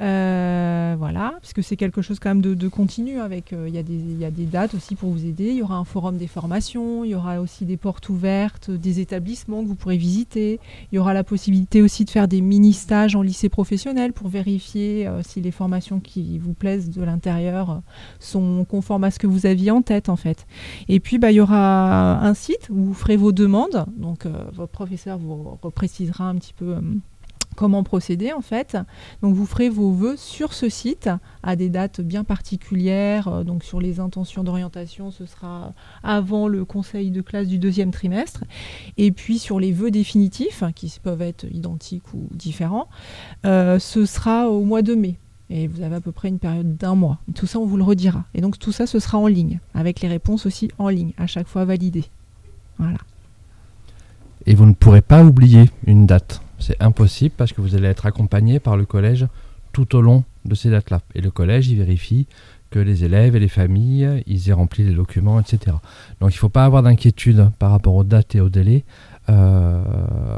Euh, 0.00 0.94
voilà, 0.98 1.34
puisque 1.40 1.62
c'est 1.62 1.76
quelque 1.76 2.00
chose 2.00 2.18
quand 2.18 2.30
même 2.30 2.40
de, 2.40 2.68
continu. 2.68 3.20
Avec, 3.20 3.52
euh, 3.52 3.68
il 3.68 3.74
y, 3.74 3.78
a 3.78 3.82
des- 3.82 3.92
il 3.94 4.18
y 4.18 4.24
a 4.24 4.30
des 4.30 4.46
dates 4.46 4.74
aussi 4.74 4.94
pour 4.94 5.10
vous 5.10 5.26
aider. 5.26 5.48
Il 5.50 5.56
y 5.56 5.62
aura 5.62 5.76
un 5.76 5.84
forum 5.84 6.16
des 6.16 6.26
formations, 6.26 7.04
il 7.04 7.10
y 7.10 7.14
aura 7.14 7.40
aussi 7.40 7.66
des 7.66 7.76
portes 7.76 8.08
ouvertes, 8.08 8.70
des 8.70 9.00
établissements 9.00 9.62
que 9.62 9.68
vous 9.68 9.74
pourrez 9.74 9.98
visiter. 9.98 10.58
Il 10.90 10.96
y 10.96 10.98
aura 10.98 11.12
la 11.12 11.22
possibilité 11.24 11.82
aussi 11.82 12.04
de 12.04 12.10
faire 12.10 12.28
des 12.28 12.40
mini-stages 12.40 13.14
en 13.14 13.22
lycée 13.22 13.48
professionnel 13.50 14.12
pour 14.12 14.28
vérifier 14.28 15.06
euh, 15.06 15.22
si 15.22 15.40
les 15.40 15.50
formations 15.50 16.00
qui 16.00 16.38
vous 16.38 16.54
plaisent 16.54 16.90
de 16.90 17.02
l'intérieur 17.02 17.82
sont 18.20 18.64
conformes 18.64 19.04
à 19.04 19.10
ce 19.10 19.18
que 19.18 19.26
vous 19.26 19.44
aviez 19.44 19.70
en 19.70 19.82
tête 19.82 20.08
en 20.08 20.16
fait. 20.16 20.46
Et 20.88 21.00
puis 21.00 21.18
bah, 21.18 21.30
il 21.30 21.36
y 21.36 21.40
aura 21.40 22.20
un 22.24 22.34
site 22.34 22.68
où 22.70 22.76
vous 22.84 22.94
ferez 22.94 23.16
vos 23.16 23.32
demandes. 23.32 23.84
Donc 23.96 24.26
votre 24.54 24.72
professeur 24.72 25.18
vous 25.18 25.58
reprécisera 25.62 26.28
un 26.28 26.36
petit 26.36 26.54
peu 26.54 26.76
comment 27.60 27.82
procéder 27.82 28.32
en 28.32 28.40
fait. 28.40 28.78
Donc 29.20 29.34
vous 29.34 29.44
ferez 29.44 29.68
vos 29.68 29.92
vœux 29.92 30.16
sur 30.16 30.54
ce 30.54 30.70
site 30.70 31.10
à 31.42 31.56
des 31.56 31.68
dates 31.68 32.00
bien 32.00 32.24
particulières. 32.24 33.28
Euh, 33.28 33.44
Donc 33.44 33.64
sur 33.64 33.82
les 33.82 34.00
intentions 34.00 34.42
d'orientation, 34.42 35.10
ce 35.10 35.26
sera 35.26 35.74
avant 36.02 36.48
le 36.48 36.64
conseil 36.64 37.10
de 37.10 37.20
classe 37.20 37.48
du 37.48 37.58
deuxième 37.58 37.90
trimestre. 37.90 38.44
Et 38.96 39.12
puis 39.12 39.38
sur 39.38 39.60
les 39.60 39.72
vœux 39.72 39.90
définitifs, 39.90 40.64
qui 40.74 40.90
peuvent 41.02 41.20
être 41.20 41.44
identiques 41.52 42.14
ou 42.14 42.28
différents, 42.34 42.88
euh, 43.44 43.78
ce 43.78 44.06
sera 44.06 44.48
au 44.48 44.64
mois 44.64 44.80
de 44.80 44.94
mai. 44.94 45.16
Et 45.50 45.66
vous 45.66 45.82
avez 45.82 45.96
à 45.96 46.00
peu 46.00 46.12
près 46.12 46.28
une 46.28 46.38
période 46.38 46.78
d'un 46.78 46.94
mois. 46.94 47.18
Tout 47.34 47.46
ça, 47.46 47.58
on 47.58 47.66
vous 47.66 47.76
le 47.76 47.82
redira. 47.82 48.24
Et 48.32 48.40
donc 48.40 48.58
tout 48.58 48.72
ça, 48.72 48.86
ce 48.86 49.00
sera 49.00 49.18
en 49.18 49.26
ligne, 49.26 49.60
avec 49.74 50.00
les 50.00 50.08
réponses 50.08 50.46
aussi 50.46 50.70
en 50.78 50.88
ligne, 50.88 51.12
à 51.18 51.26
chaque 51.26 51.46
fois 51.46 51.66
validées. 51.66 52.06
Voilà. 52.78 52.98
Et 54.46 54.54
vous 54.54 54.64
ne 54.64 54.72
pourrez 54.72 55.02
pas 55.02 55.22
oublier 55.22 55.68
une 55.86 56.06
date. 56.06 56.40
C'est 56.60 56.80
impossible 56.80 57.34
parce 57.36 57.52
que 57.52 57.60
vous 57.60 57.74
allez 57.74 57.88
être 57.88 58.06
accompagné 58.06 58.60
par 58.60 58.76
le 58.76 58.84
collège 58.84 59.26
tout 59.72 59.96
au 59.96 60.00
long 60.00 60.24
de 60.44 60.54
ces 60.54 60.70
dates-là. 60.70 61.00
Et 61.14 61.20
le 61.20 61.30
collège, 61.30 61.68
il 61.68 61.78
vérifie 61.78 62.26
que 62.70 62.78
les 62.78 63.04
élèves 63.04 63.34
et 63.34 63.40
les 63.40 63.48
familles, 63.48 64.22
ils 64.26 64.48
aient 64.48 64.52
rempli 64.52 64.84
les 64.84 64.94
documents, 64.94 65.40
etc. 65.40 65.76
Donc 66.20 66.30
il 66.30 66.36
ne 66.36 66.38
faut 66.38 66.48
pas 66.48 66.64
avoir 66.64 66.82
d'inquiétude 66.82 67.50
par 67.58 67.72
rapport 67.72 67.94
aux 67.94 68.04
dates 68.04 68.34
et 68.36 68.40
aux 68.40 68.48
délais. 68.48 68.84
Euh, 69.28 69.82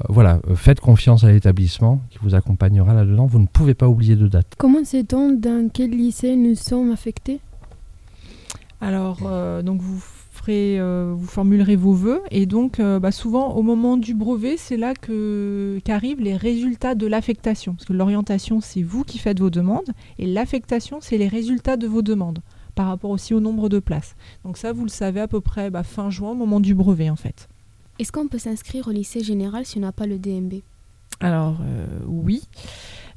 voilà, 0.08 0.40
faites 0.54 0.80
confiance 0.80 1.24
à 1.24 1.30
l'établissement 1.30 2.00
qui 2.10 2.18
vous 2.22 2.34
accompagnera 2.34 2.94
là-dedans. 2.94 3.26
Vous 3.26 3.38
ne 3.38 3.46
pouvez 3.46 3.74
pas 3.74 3.88
oublier 3.88 4.16
de 4.16 4.28
date. 4.28 4.54
Comment 4.58 4.84
sait-on 4.84 5.32
dans 5.32 5.68
quel 5.72 5.90
lycée 5.90 6.36
nous 6.36 6.54
sommes 6.54 6.90
affectés? 6.90 7.40
Alors, 8.80 9.18
euh, 9.26 9.62
donc 9.62 9.80
vous 9.80 10.02
ferez, 10.32 10.80
euh, 10.80 11.12
vous 11.16 11.26
formulerez 11.26 11.76
vos 11.76 11.92
vœux 11.92 12.22
et 12.30 12.46
donc 12.46 12.80
euh, 12.80 12.98
bah, 12.98 13.12
souvent 13.12 13.54
au 13.54 13.62
moment 13.62 13.96
du 13.96 14.14
brevet, 14.14 14.56
c'est 14.56 14.76
là 14.76 14.94
que 14.94 15.78
qu'arrivent 15.84 16.20
les 16.20 16.36
résultats 16.36 16.94
de 16.94 17.06
l'affectation. 17.06 17.74
Parce 17.74 17.84
que 17.84 17.92
l'orientation, 17.92 18.60
c'est 18.60 18.82
vous 18.82 19.04
qui 19.04 19.18
faites 19.18 19.38
vos 19.38 19.50
demandes 19.50 19.90
et 20.18 20.26
l'affectation, 20.26 20.98
c'est 21.00 21.18
les 21.18 21.28
résultats 21.28 21.76
de 21.76 21.86
vos 21.86 22.02
demandes 22.02 22.40
par 22.74 22.86
rapport 22.86 23.10
aussi 23.10 23.34
au 23.34 23.40
nombre 23.40 23.68
de 23.68 23.78
places. 23.78 24.16
Donc 24.44 24.56
ça, 24.56 24.72
vous 24.72 24.84
le 24.84 24.90
savez 24.90 25.20
à 25.20 25.28
peu 25.28 25.40
près 25.40 25.70
bah, 25.70 25.82
fin 25.82 26.08
juin, 26.08 26.30
au 26.30 26.34
moment 26.34 26.60
du 26.60 26.74
brevet 26.74 27.10
en 27.10 27.16
fait. 27.16 27.48
Est-ce 27.98 28.10
qu'on 28.10 28.26
peut 28.26 28.38
s'inscrire 28.38 28.88
au 28.88 28.90
lycée 28.90 29.22
général 29.22 29.66
si 29.66 29.78
on 29.78 29.82
n'a 29.82 29.92
pas 29.92 30.06
le 30.06 30.18
DMB 30.18 30.54
Alors 31.20 31.58
euh, 31.62 31.86
oui. 32.06 32.42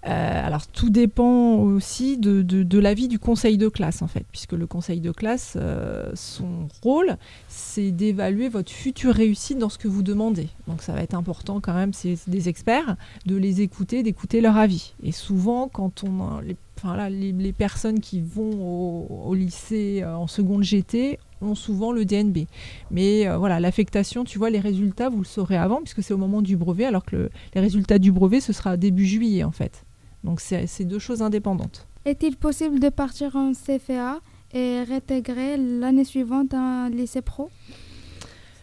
Euh, 0.07 0.45
alors 0.45 0.67
tout 0.67 0.91
dépend 0.91 1.55
aussi 1.55 2.17
de, 2.17 2.77
l'avis 2.77 3.07
du 3.07 3.17
conseil 3.17 3.57
de 3.57 3.69
classe 3.69 4.01
en 4.01 4.07
fait, 4.07 4.25
puisque 4.31 4.51
le 4.51 4.67
conseil 4.67 4.99
de 4.99 5.11
classe, 5.11 5.53
euh, 5.59 6.11
son 6.13 6.67
rôle, 6.83 7.17
c'est 7.47 7.91
d'évaluer 7.91 8.49
votre 8.49 8.71
future 8.71 9.13
réussite 9.13 9.57
dans 9.57 9.69
ce 9.69 9.79
que 9.79 9.87
vous 9.87 10.03
demandez. 10.03 10.49
Donc 10.67 10.83
ça 10.83 10.93
va 10.93 11.01
être 11.01 11.15
important 11.15 11.59
quand 11.59 11.73
même, 11.73 11.93
c'est 11.93 12.17
des 12.27 12.49
experts, 12.49 12.97
de 13.25 13.35
les 13.35 13.61
écouter, 13.61 14.03
d'écouter 14.03 14.41
leur 14.41 14.57
avis. 14.57 14.93
Et 15.01 15.11
souvent, 15.11 15.67
quand 15.67 16.03
on 16.03 16.39
les, 16.39 16.55
enfin, 16.77 16.95
là, 16.95 17.09
les, 17.09 17.53
personnes 17.53 17.99
qui 17.99 18.21
vont 18.21 19.07
au, 19.09 19.33
lycée 19.33 20.01
euh, 20.03 20.15
en 20.15 20.27
seconde 20.27 20.63
GT 20.63 21.17
ont 21.41 21.55
souvent 21.55 21.91
le 21.91 22.05
DNB. 22.05 22.45
Mais 22.91 23.27
voilà, 23.37 23.59
l'affectation, 23.59 24.23
tu 24.23 24.37
vois, 24.37 24.49
les 24.49 24.59
résultats, 24.59 25.09
vous 25.09 25.19
le 25.19 25.25
saurez 25.25 25.57
avant, 25.57 25.81
puisque 25.81 26.01
c'est 26.01 26.13
au 26.13 26.17
moment 26.17 26.41
du 26.41 26.57
brevet, 26.57 26.85
alors 26.85 27.05
que 27.05 27.29
les 27.53 27.61
résultats 27.61 27.99
du 27.99 28.11
brevet, 28.11 28.39
ce 28.39 28.53
sera 28.53 28.77
début 28.77 29.05
juillet 29.05 29.43
en 29.43 29.51
fait. 29.51 29.83
Donc 30.25 30.41
c'est 30.41 30.83
deux 30.83 30.99
choses 30.99 31.21
indépendantes. 31.21 31.87
Est-il 32.03 32.35
possible 32.35 32.79
de 32.79 32.89
partir 32.89 33.35
en 33.35 33.53
CFA 33.53 34.19
et 34.53 34.83
réintégrer 34.83 35.57
l'année 35.57 36.03
suivante 36.03 36.53
un 36.53 36.89
lycée 36.89 37.21
pro? 37.21 37.49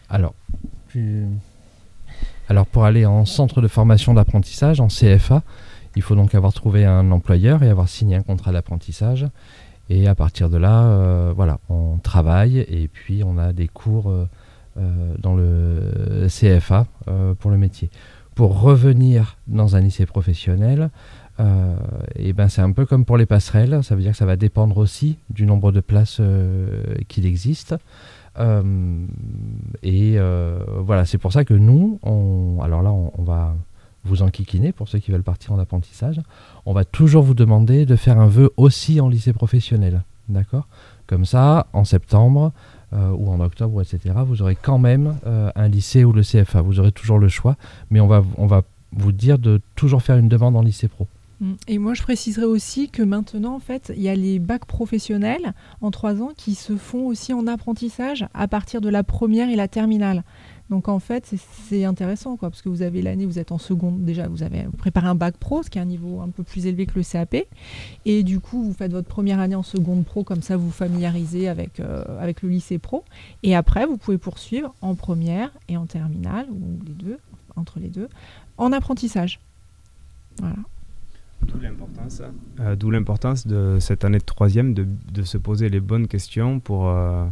Alors, 0.09 0.35
alors 2.49 2.65
pour 2.67 2.85
aller 2.85 3.05
en 3.05 3.25
centre 3.25 3.61
de 3.61 3.67
formation 3.67 4.13
d'apprentissage, 4.13 4.79
en 4.79 4.87
CFA, 4.87 5.41
il 5.95 6.01
faut 6.01 6.15
donc 6.15 6.35
avoir 6.35 6.53
trouvé 6.53 6.85
un 6.85 7.11
employeur 7.11 7.63
et 7.63 7.69
avoir 7.69 7.87
signé 7.87 8.15
un 8.15 8.21
contrat 8.21 8.51
d'apprentissage. 8.51 9.25
Et 9.89 10.07
à 10.07 10.15
partir 10.15 10.49
de 10.49 10.57
là, 10.57 10.83
euh, 10.83 11.33
voilà, 11.35 11.59
on 11.69 11.97
travaille 11.97 12.59
et 12.59 12.89
puis 12.91 13.23
on 13.23 13.37
a 13.37 13.53
des 13.53 13.67
cours 13.67 14.09
euh, 14.09 14.27
euh, 14.77 15.15
dans 15.19 15.35
le 15.35 16.27
CFA 16.27 16.87
pour 17.39 17.51
le 17.51 17.57
métier. 17.57 17.89
Pour 18.35 18.61
revenir 18.61 19.37
dans 19.47 19.75
un 19.75 19.81
lycée 19.81 20.07
professionnel, 20.07 20.89
euh, 21.39 21.75
et 22.15 22.33
ben 22.33 22.47
c'est 22.47 22.61
un 22.61 22.71
peu 22.71 22.85
comme 22.85 23.05
pour 23.05 23.17
les 23.17 23.25
passerelles, 23.25 23.83
ça 23.83 23.95
veut 23.95 24.01
dire 24.01 24.11
que 24.11 24.17
ça 24.17 24.25
va 24.25 24.35
dépendre 24.35 24.77
aussi 24.77 25.17
du 25.29 25.45
nombre 25.45 25.71
de 25.71 25.79
places 25.79 26.17
euh, 26.19 26.83
qu'il 27.07 27.25
existe. 27.25 27.75
Euh, 28.39 29.05
et 29.81 30.17
voilà, 30.79 31.05
c'est 31.05 31.17
pour 31.17 31.31
ça 31.31 31.45
que 31.45 31.53
nous, 31.53 31.99
on, 32.03 32.59
alors 32.61 32.81
là, 32.81 32.91
on, 32.91 33.23
va 33.23 33.55
vous 34.03 34.21
enquiquiner 34.21 34.71
pour 34.71 34.87
ceux 34.87 34.99
qui 34.99 35.11
veulent 35.11 35.23
partir 35.23 35.53
en 35.53 35.59
apprentissage. 35.59 36.21
On 36.65 36.73
va 36.73 36.83
toujours 36.83 37.23
vous 37.23 37.35
demander 37.35 37.85
de 37.85 37.95
faire 37.95 38.19
un 38.19 38.27
vœu 38.27 38.51
aussi 38.57 38.99
en 39.01 39.09
lycée 39.09 39.33
professionnel. 39.33 40.03
D'accord? 40.29 40.67
Comme 41.05 41.25
ça, 41.25 41.67
en 41.73 41.83
septembre 41.83 42.51
ou 42.91 43.31
en 43.31 43.39
octobre, 43.39 43.81
etc., 43.81 44.15
vous 44.25 44.41
aurez 44.41 44.55
quand 44.55 44.77
même 44.79 45.15
un 45.25 45.67
lycée 45.67 46.03
ou 46.03 46.11
le 46.11 46.21
CFA. 46.21 46.61
Vous 46.61 46.79
aurez 46.79 46.91
toujours 46.91 47.19
le 47.19 47.27
choix, 47.27 47.55
mais 47.91 47.99
on 47.99 48.07
va, 48.07 48.23
on 48.37 48.47
va 48.47 48.63
vous 48.91 49.11
dire 49.11 49.37
de 49.37 49.61
toujours 49.75 50.01
faire 50.01 50.17
une 50.17 50.29
demande 50.29 50.55
en 50.55 50.61
lycée 50.61 50.87
pro. 50.87 51.07
Mm. 51.43 51.53
Et 51.67 51.77
moi, 51.77 51.93
je 51.93 52.01
préciserai 52.01 52.45
aussi 52.45 52.89
que 52.89 53.03
maintenant, 53.03 53.55
en 53.55 53.59
fait, 53.59 53.91
il 53.95 54.01
y 54.01 54.09
a 54.09 54.15
les 54.15 54.39
bacs 54.39 54.65
professionnels 54.65 55.53
en 55.81 55.91
trois 55.91 56.21
ans 56.21 56.31
qui 56.35 56.55
se 56.55 56.77
font 56.77 57.05
aussi 57.05 57.33
en 57.33 57.47
apprentissage 57.47 58.25
à 58.33 58.47
partir 58.47 58.79
de 58.79 58.89
la 58.89 59.03
première 59.03 59.49
et 59.49 59.55
la 59.55 59.67
terminale. 59.67 60.23
Donc 60.69 60.87
en 60.87 60.99
fait, 60.99 61.35
c'est 61.67 61.83
intéressant, 61.83 62.37
quoi, 62.37 62.49
parce 62.49 62.61
que 62.61 62.69
vous 62.69 62.81
avez 62.81 63.01
l'année, 63.01 63.25
vous 63.25 63.37
êtes 63.37 63.51
en 63.51 63.57
seconde, 63.57 64.05
déjà, 64.05 64.29
vous 64.29 64.43
avez 64.43 64.65
un 64.95 65.15
bac 65.15 65.35
pro, 65.37 65.61
ce 65.61 65.69
qui 65.69 65.77
est 65.77 65.81
un 65.81 65.85
niveau 65.85 66.21
un 66.21 66.29
peu 66.29 66.41
plus 66.41 66.65
élevé 66.65 66.85
que 66.85 66.95
le 66.95 67.03
CAP, 67.03 67.35
et 68.05 68.23
du 68.23 68.39
coup, 68.39 68.63
vous 68.63 68.73
faites 68.73 68.93
votre 68.93 69.07
première 69.07 69.39
année 69.39 69.55
en 69.55 69.61
seconde 69.61 70.05
pro, 70.05 70.23
comme 70.23 70.41
ça, 70.41 70.55
vous 70.55 70.67
vous 70.67 70.71
familiarisez 70.71 71.49
avec, 71.49 71.81
euh, 71.81 72.03
avec 72.19 72.41
le 72.41 72.49
lycée 72.49 72.79
pro, 72.79 73.03
et 73.43 73.55
après, 73.55 73.85
vous 73.85 73.97
pouvez 73.97 74.17
poursuivre 74.17 74.73
en 74.81 74.95
première 74.95 75.51
et 75.67 75.75
en 75.75 75.85
terminale, 75.85 76.47
ou 76.49 76.79
les 76.87 76.93
deux, 76.93 77.19
entre 77.57 77.79
les 77.79 77.89
deux, 77.89 78.07
en 78.57 78.71
apprentissage. 78.71 79.41
Voilà. 80.39 80.55
Euh, 82.59 82.75
d'où 82.75 82.91
l'importance, 82.91 83.47
de 83.47 83.77
cette 83.79 84.05
année 84.05 84.19
de 84.19 84.23
troisième 84.23 84.73
de, 84.73 84.85
de, 85.11 85.23
se 85.23 85.37
poser 85.37 85.69
les 85.69 85.79
bonnes 85.79 86.07
questions 86.07 86.59
pour, 86.59 86.89
euh, 86.89 87.25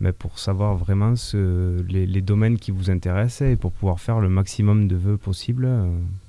mais 0.00 0.12
pour 0.12 0.38
savoir 0.38 0.76
vraiment 0.76 1.16
ce, 1.16 1.82
les, 1.88 2.20
domaines 2.22 2.58
qui 2.58 2.70
vous 2.70 2.90
intéressent 2.90 3.48
et 3.48 3.56
pour 3.56 3.72
pouvoir 3.72 4.00
faire 4.00 4.20
le 4.20 4.28
maximum 4.28 4.88
de 4.88 4.96
vœux 4.96 5.16
possible 5.16 5.64
euh, 5.66 5.86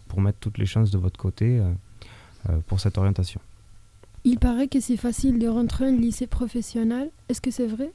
pour 0.07 0.21
mettre 0.21 0.39
toutes 0.39 0.57
les 0.57 0.65
chances 0.65 0.91
de 0.91 0.97
votre 0.97 1.19
côté 1.19 1.59
pour 2.67 2.79
cette 2.79 2.97
orientation. 2.97 3.41
Il 4.25 4.37
paraît 4.37 4.67
que 4.67 4.79
c'est 4.79 4.97
facile 4.97 5.39
de 5.39 5.47
rentrer 5.47 5.87
en 5.87 5.97
lycée 5.97 6.27
professionnel. 6.27 7.09
Est-ce 7.29 7.41
que 7.41 7.49
c'est 7.49 7.65
vrai? 7.65 7.89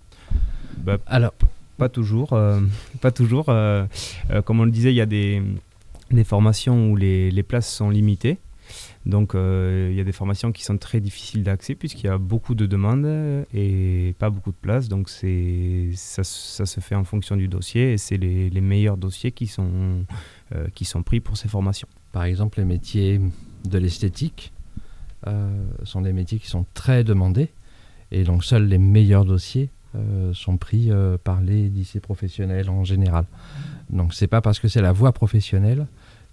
Bah, 0.78 0.98
Alors, 1.06 1.32
pas 1.76 1.88
toujours. 1.88 2.36
pas 3.00 3.12
toujours. 3.12 3.46
comme 3.46 4.60
on 4.60 4.64
le 4.64 4.72
disait, 4.72 4.92
il 4.92 4.96
y 4.96 5.00
a 5.00 5.06
des, 5.06 5.42
des 6.10 6.24
formations 6.24 6.90
où 6.90 6.96
les, 6.96 7.30
les 7.30 7.42
places 7.44 7.72
sont 7.72 7.90
limitées. 7.90 8.38
Donc 9.06 9.34
euh, 9.34 9.88
il 9.90 9.96
y 9.96 10.00
a 10.00 10.04
des 10.04 10.12
formations 10.12 10.52
qui 10.52 10.64
sont 10.64 10.76
très 10.78 11.00
difficiles 11.00 11.42
d'accès 11.42 11.74
puisqu'il 11.74 12.06
y 12.06 12.10
a 12.10 12.18
beaucoup 12.18 12.54
de 12.54 12.66
demandes 12.66 13.06
et 13.54 14.14
pas 14.18 14.30
beaucoup 14.30 14.50
de 14.50 14.56
places. 14.56 14.88
Donc 14.88 15.08
ça, 15.08 16.24
ça 16.24 16.66
se 16.66 16.80
fait 16.80 16.94
en 16.94 17.04
fonction 17.04 17.36
du 17.36 17.48
dossier 17.48 17.92
et 17.92 17.98
c'est 17.98 18.16
les, 18.16 18.60
meilleurs 18.60 18.96
dossiers 18.96 19.32
qui 19.32 19.46
sont, 19.46 20.04
euh, 20.54 20.66
qui 20.74 20.84
sont 20.84 21.02
pris 21.02 21.20
pour 21.20 21.36
ces 21.36 21.48
formations. 21.48 21.88
Par 22.12 22.24
exemple, 22.24 22.58
les 22.58 22.64
métiers 22.64 23.20
de 23.64 23.78
l'esthétique 23.78 24.52
euh, 25.26 25.64
sont 25.84 26.02
des 26.02 26.12
métiers 26.12 26.38
qui 26.38 26.48
sont 26.48 26.66
très 26.74 27.04
demandés 27.04 27.48
et 28.10 28.24
donc 28.24 28.44
seuls 28.44 28.66
les 28.66 28.78
meilleurs 28.78 29.24
dossiers 29.24 29.70
sont 30.32 30.58
pris 30.58 30.90
par 31.24 31.40
les 31.40 31.68
lycées 31.70 31.98
professionnels 31.98 32.68
en 32.70 32.84
général. 32.84 33.24
Donc 33.90 34.14
c'est 34.14 34.28
pas 34.28 34.40
parce 34.40 34.60
que 34.60 34.68
c'est 34.68 34.82
la 34.82 34.92
voie 34.92 35.12
professionnelle 35.12 35.86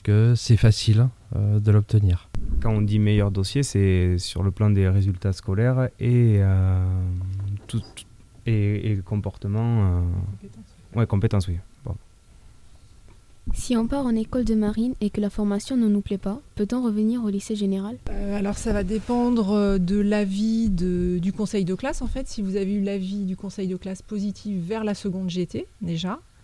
que 0.05 0.33
c'est 0.35 0.57
facile 0.57 1.09
de 1.35 1.71
l'obtenir 1.71 2.29
quand 2.65 2.71
on 2.71 2.81
dit 2.81 2.97
meilleur 2.97 3.29
dossier, 3.29 3.61
c'est 3.61 4.17
sur 4.17 4.41
le 4.41 4.49
plan 4.49 4.71
des 4.71 4.89
résultats 4.89 5.33
scolaires 5.33 5.89
et, 5.99 6.37
euh, 6.39 6.83
tout, 7.67 7.83
et, 8.47 8.97
comportement. 9.05 9.85
Euh, 9.85 10.99
ouais, 10.99 11.05
compétences, 11.05 11.47
oui. 11.47 11.57
Si 13.53 13.77
on 13.77 13.85
part 13.85 14.07
en 14.07 14.15
école 14.15 14.43
de 14.43 14.55
marine 14.55 14.95
et 15.01 15.11
que 15.11 15.21
la 15.21 15.29
formation 15.29 15.77
ne 15.77 15.87
nous 15.87 16.01
plaît 16.01 16.17
pas, 16.17 16.41
peut-on 16.55 16.83
revenir 16.83 17.23
au 17.23 17.29
lycée 17.29 17.55
général? 17.55 17.97
Euh, 18.09 18.35
Alors 18.35 18.57
ça 18.57 18.73
va 18.73 18.83
dépendre 18.83 19.77
de 19.77 19.99
l'avis 19.99 20.71
du 20.71 21.31
conseil 21.31 21.63
de 21.63 21.75
classe 21.75 22.01
en 22.01 22.07
fait. 22.07 22.27
Si 22.27 22.41
vous 22.41 22.55
avez 22.55 22.73
eu 22.73 22.81
l'avis 22.81 23.25
du 23.25 23.35
conseil 23.37 23.67
de 23.67 23.75
classe 23.75 24.01
positif 24.01 24.57
vers 24.65 24.83
la 24.83 24.95
seconde 24.95 25.29
GT 25.29 25.67
déjà, 25.83 26.13
euh, 26.13 26.34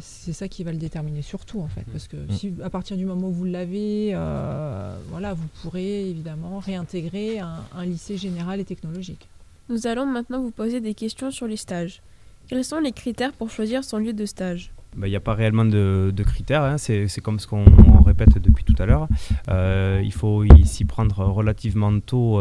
c'est 0.00 0.32
ça 0.32 0.48
qui 0.48 0.64
va 0.64 0.72
le 0.72 0.78
déterminer 0.78 1.22
surtout 1.22 1.60
en 1.60 1.68
fait, 1.68 1.84
parce 1.92 2.08
que 2.08 2.16
mm. 2.16 2.30
si 2.30 2.54
à 2.62 2.70
partir 2.70 2.96
du 2.96 3.04
moment 3.04 3.28
où 3.28 3.32
vous 3.32 3.44
l'avez, 3.44 4.10
euh, 4.12 4.96
voilà, 5.10 5.34
vous 5.34 5.46
pourrez 5.62 6.08
évidemment 6.10 6.58
réintégrer 6.58 7.38
un, 7.38 7.84
lycée 7.84 8.16
général 8.16 8.60
et 8.60 8.64
technologique. 8.64 9.28
Nous 9.68 9.86
allons 9.86 10.06
maintenant 10.06 10.42
vous 10.42 10.50
poser 10.50 10.80
des 10.80 10.94
questions 10.94 11.30
sur 11.30 11.46
les 11.46 11.56
stages. 11.56 12.02
Quels 12.48 12.64
sont 12.64 12.80
les 12.80 12.92
critères 12.92 13.32
pour 13.32 13.50
choisir 13.50 13.84
son 13.84 13.98
lieu 13.98 14.12
de 14.12 14.26
stage? 14.26 14.72
Bah, 14.96 15.06
il 15.06 15.10
n'y 15.10 15.16
a 15.16 15.20
pas 15.20 15.34
réellement 15.34 15.64
de, 15.64 16.12
critères, 16.24 16.62
hein. 16.62 16.78
c'est 16.78 17.20
comme 17.22 17.38
ce 17.38 17.46
qu'on 17.46 17.64
répète 18.04 18.38
depuis 18.38 18.64
tout 18.64 18.76
à 18.78 18.86
l'heure. 18.86 19.08
Euh, 19.48 20.00
il 20.04 20.12
faut 20.12 20.44
s'y 20.64 20.84
prendre 20.84 21.24
relativement 21.24 21.98
tôt 22.00 22.40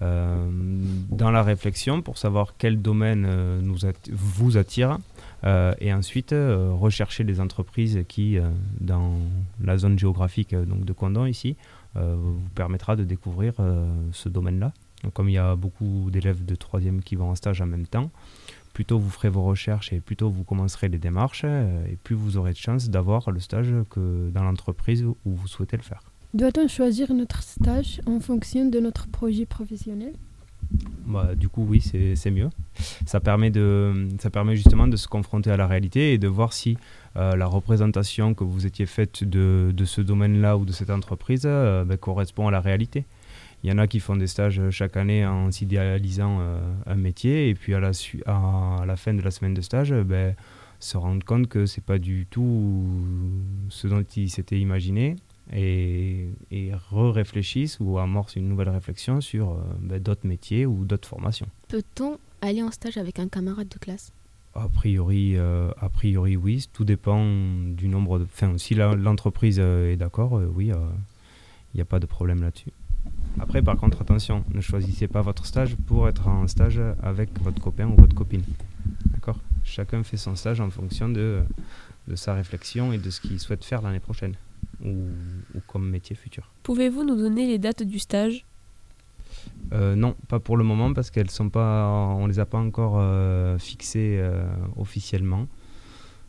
dans 0.00 1.30
la 1.30 1.42
réflexion 1.42 2.02
pour 2.02 2.18
savoir 2.18 2.54
quel 2.58 2.80
domaine 2.80 3.26
vous 4.10 4.56
attire 4.56 4.98
euh, 5.44 5.74
et 5.80 5.92
ensuite, 5.92 6.32
euh, 6.32 6.72
rechercher 6.72 7.24
les 7.24 7.40
entreprises 7.40 8.04
qui, 8.08 8.38
euh, 8.38 8.50
dans 8.80 9.12
la 9.62 9.78
zone 9.78 9.98
géographique 9.98 10.54
donc 10.54 10.84
de 10.84 10.92
Condon 10.92 11.26
ici, 11.26 11.56
vous 11.94 12.40
permettra 12.54 12.94
de 12.94 13.02
découvrir 13.02 13.54
ce 14.12 14.28
domaine-là. 14.28 14.72
Comme 15.14 15.28
il 15.28 15.32
y 15.32 15.38
a 15.38 15.56
beaucoup 15.56 16.10
d'élèves 16.12 16.44
de 16.44 16.54
troisième 16.54 17.02
qui 17.02 17.16
vont 17.16 17.30
en 17.30 17.34
stage 17.34 17.60
en 17.60 17.66
même 17.66 17.88
temps, 17.88 18.12
plus 18.78 18.84
tôt 18.84 19.00
vous 19.00 19.10
ferez 19.10 19.28
vos 19.28 19.42
recherches 19.42 19.92
et 19.92 19.98
plus 19.98 20.14
tôt 20.14 20.30
vous 20.30 20.44
commencerez 20.44 20.88
les 20.88 20.98
démarches, 20.98 21.42
et 21.42 21.96
plus 22.04 22.14
vous 22.14 22.36
aurez 22.36 22.52
de 22.52 22.58
chances 22.58 22.90
d'avoir 22.90 23.28
le 23.32 23.40
stage 23.40 23.74
que 23.90 24.30
dans 24.30 24.44
l'entreprise 24.44 25.02
où 25.04 25.16
vous 25.24 25.48
souhaitez 25.48 25.76
le 25.76 25.82
faire. 25.82 26.00
Doit-on 26.32 26.68
choisir 26.68 27.12
notre 27.12 27.42
stage 27.42 28.00
en 28.06 28.20
fonction 28.20 28.66
de 28.66 28.78
notre 28.78 29.08
projet 29.08 29.46
professionnel? 29.46 30.12
Bah, 31.06 31.34
du 31.34 31.48
coup, 31.48 31.66
oui, 31.68 31.80
c'est 31.80 32.30
mieux. 32.30 32.50
Ça 33.04 33.18
permet, 33.18 33.50
de, 33.50 34.06
ça 34.20 34.30
permet 34.30 34.54
justement 34.54 34.86
de 34.86 34.96
se 34.96 35.08
confronter 35.08 35.50
à 35.50 35.56
la 35.56 35.66
réalité 35.66 36.12
et 36.12 36.18
de 36.18 36.28
voir 36.28 36.52
si 36.52 36.78
euh, 37.16 37.34
la 37.34 37.46
représentation 37.46 38.32
que 38.32 38.44
vous 38.44 38.64
étiez 38.64 38.86
faite 38.86 39.24
de, 39.24 39.72
de 39.74 39.84
ce 39.86 40.00
domaine-là 40.00 40.56
ou 40.56 40.64
de 40.64 40.70
cette 40.70 40.90
entreprise 40.90 41.42
euh, 41.46 41.84
ben, 41.84 41.96
correspond 41.96 42.46
à 42.46 42.52
la 42.52 42.60
réalité. 42.60 43.06
Il 43.64 43.70
y 43.70 43.72
en 43.72 43.78
a 43.78 43.86
qui 43.86 43.98
font 43.98 44.16
des 44.16 44.28
stages 44.28 44.60
chaque 44.70 44.96
année 44.96 45.26
en 45.26 45.50
s'idéalisant 45.50 46.38
euh, 46.40 46.60
un 46.86 46.94
métier 46.94 47.48
et 47.48 47.54
puis 47.54 47.74
à 47.74 47.80
la, 47.80 47.90
à 48.26 48.84
la 48.86 48.96
fin 48.96 49.14
de 49.14 49.22
la 49.22 49.30
semaine 49.30 49.54
de 49.54 49.60
stage, 49.60 49.92
ben, 49.92 50.34
se 50.80 50.96
rendre 50.96 51.24
compte 51.24 51.48
que 51.48 51.66
c'est 51.66 51.82
pas 51.82 51.98
du 51.98 52.26
tout 52.30 52.86
ce 53.68 53.88
dont 53.88 54.04
ils 54.16 54.30
s'étaient 54.30 54.60
imaginé 54.60 55.16
et, 55.52 56.28
et 56.50 56.72
re-réfléchissent 56.90 57.78
ou 57.80 57.98
amorcent 57.98 58.36
une 58.36 58.48
nouvelle 58.48 58.68
réflexion 58.68 59.20
sur 59.20 59.52
euh, 59.52 59.56
ben, 59.80 60.00
d'autres 60.00 60.26
métiers 60.26 60.66
ou 60.66 60.84
d'autres 60.84 61.08
formations. 61.08 61.48
Peut-on 61.68 62.18
aller 62.42 62.62
en 62.62 62.70
stage 62.70 62.96
avec 62.96 63.18
un 63.18 63.28
camarade 63.28 63.68
de 63.68 63.78
classe? 63.78 64.12
A 64.54 64.68
priori, 64.68 65.36
euh, 65.36 65.70
a 65.78 65.88
priori, 65.88 66.36
oui. 66.36 66.68
Tout 66.72 66.84
dépend 66.84 67.24
du 67.24 67.88
nombre 67.88 68.18
de. 68.18 68.24
Enfin, 68.24 68.56
si 68.58 68.74
l'entreprise 68.74 69.58
euh, 69.60 69.92
est 69.92 69.96
d'accord, 69.96 70.40
oui, 70.54 70.72
n'y 71.74 71.80
a 71.80 71.84
pas 71.84 72.00
de 72.00 72.06
problème 72.06 72.42
là-dessus. 72.42 72.72
Après, 73.40 73.62
par 73.62 73.76
contre, 73.76 74.00
attention, 74.02 74.44
ne 74.52 74.60
choisissez 74.60 75.08
pas 75.08 75.22
votre 75.22 75.46
stage 75.46 75.76
pour 75.86 76.08
être 76.08 76.28
en 76.28 76.46
stage 76.48 76.80
avec 77.02 77.30
votre 77.40 77.60
copain 77.60 77.86
ou 77.86 77.94
votre 77.96 78.14
copine. 78.14 78.42
D'accord? 79.12 79.38
Chacun 79.64 80.02
fait 80.02 80.16
son 80.16 80.34
stage 80.34 80.60
en 80.60 80.70
fonction 80.70 81.08
de, 81.08 81.40
de 82.08 82.16
sa 82.16 82.34
réflexion 82.34 82.92
et 82.92 82.98
de 82.98 83.10
ce 83.10 83.20
qu'il 83.20 83.38
souhaite 83.38 83.64
faire 83.64 83.82
l'année 83.82 84.00
prochaine 84.00 84.34
ou, 84.84 84.90
ou 85.54 85.60
comme 85.66 85.88
métier 85.88 86.16
futur. 86.16 86.50
Pouvez-vous 86.62 87.04
nous 87.04 87.16
donner 87.16 87.46
les 87.46 87.58
dates 87.58 87.82
du 87.82 87.98
stage? 87.98 88.44
Euh, 89.72 89.94
non, 89.94 90.16
pas 90.28 90.40
pour 90.40 90.56
le 90.56 90.64
moment 90.64 90.92
parce 90.94 91.10
qu'elles 91.10 91.30
sont 91.30 91.50
pas, 91.50 91.88
on 91.88 92.26
les 92.26 92.38
a 92.38 92.46
pas 92.46 92.58
encore 92.58 92.96
euh, 92.96 93.58
fixées 93.58 94.18
euh, 94.18 94.44
officiellement. 94.76 95.46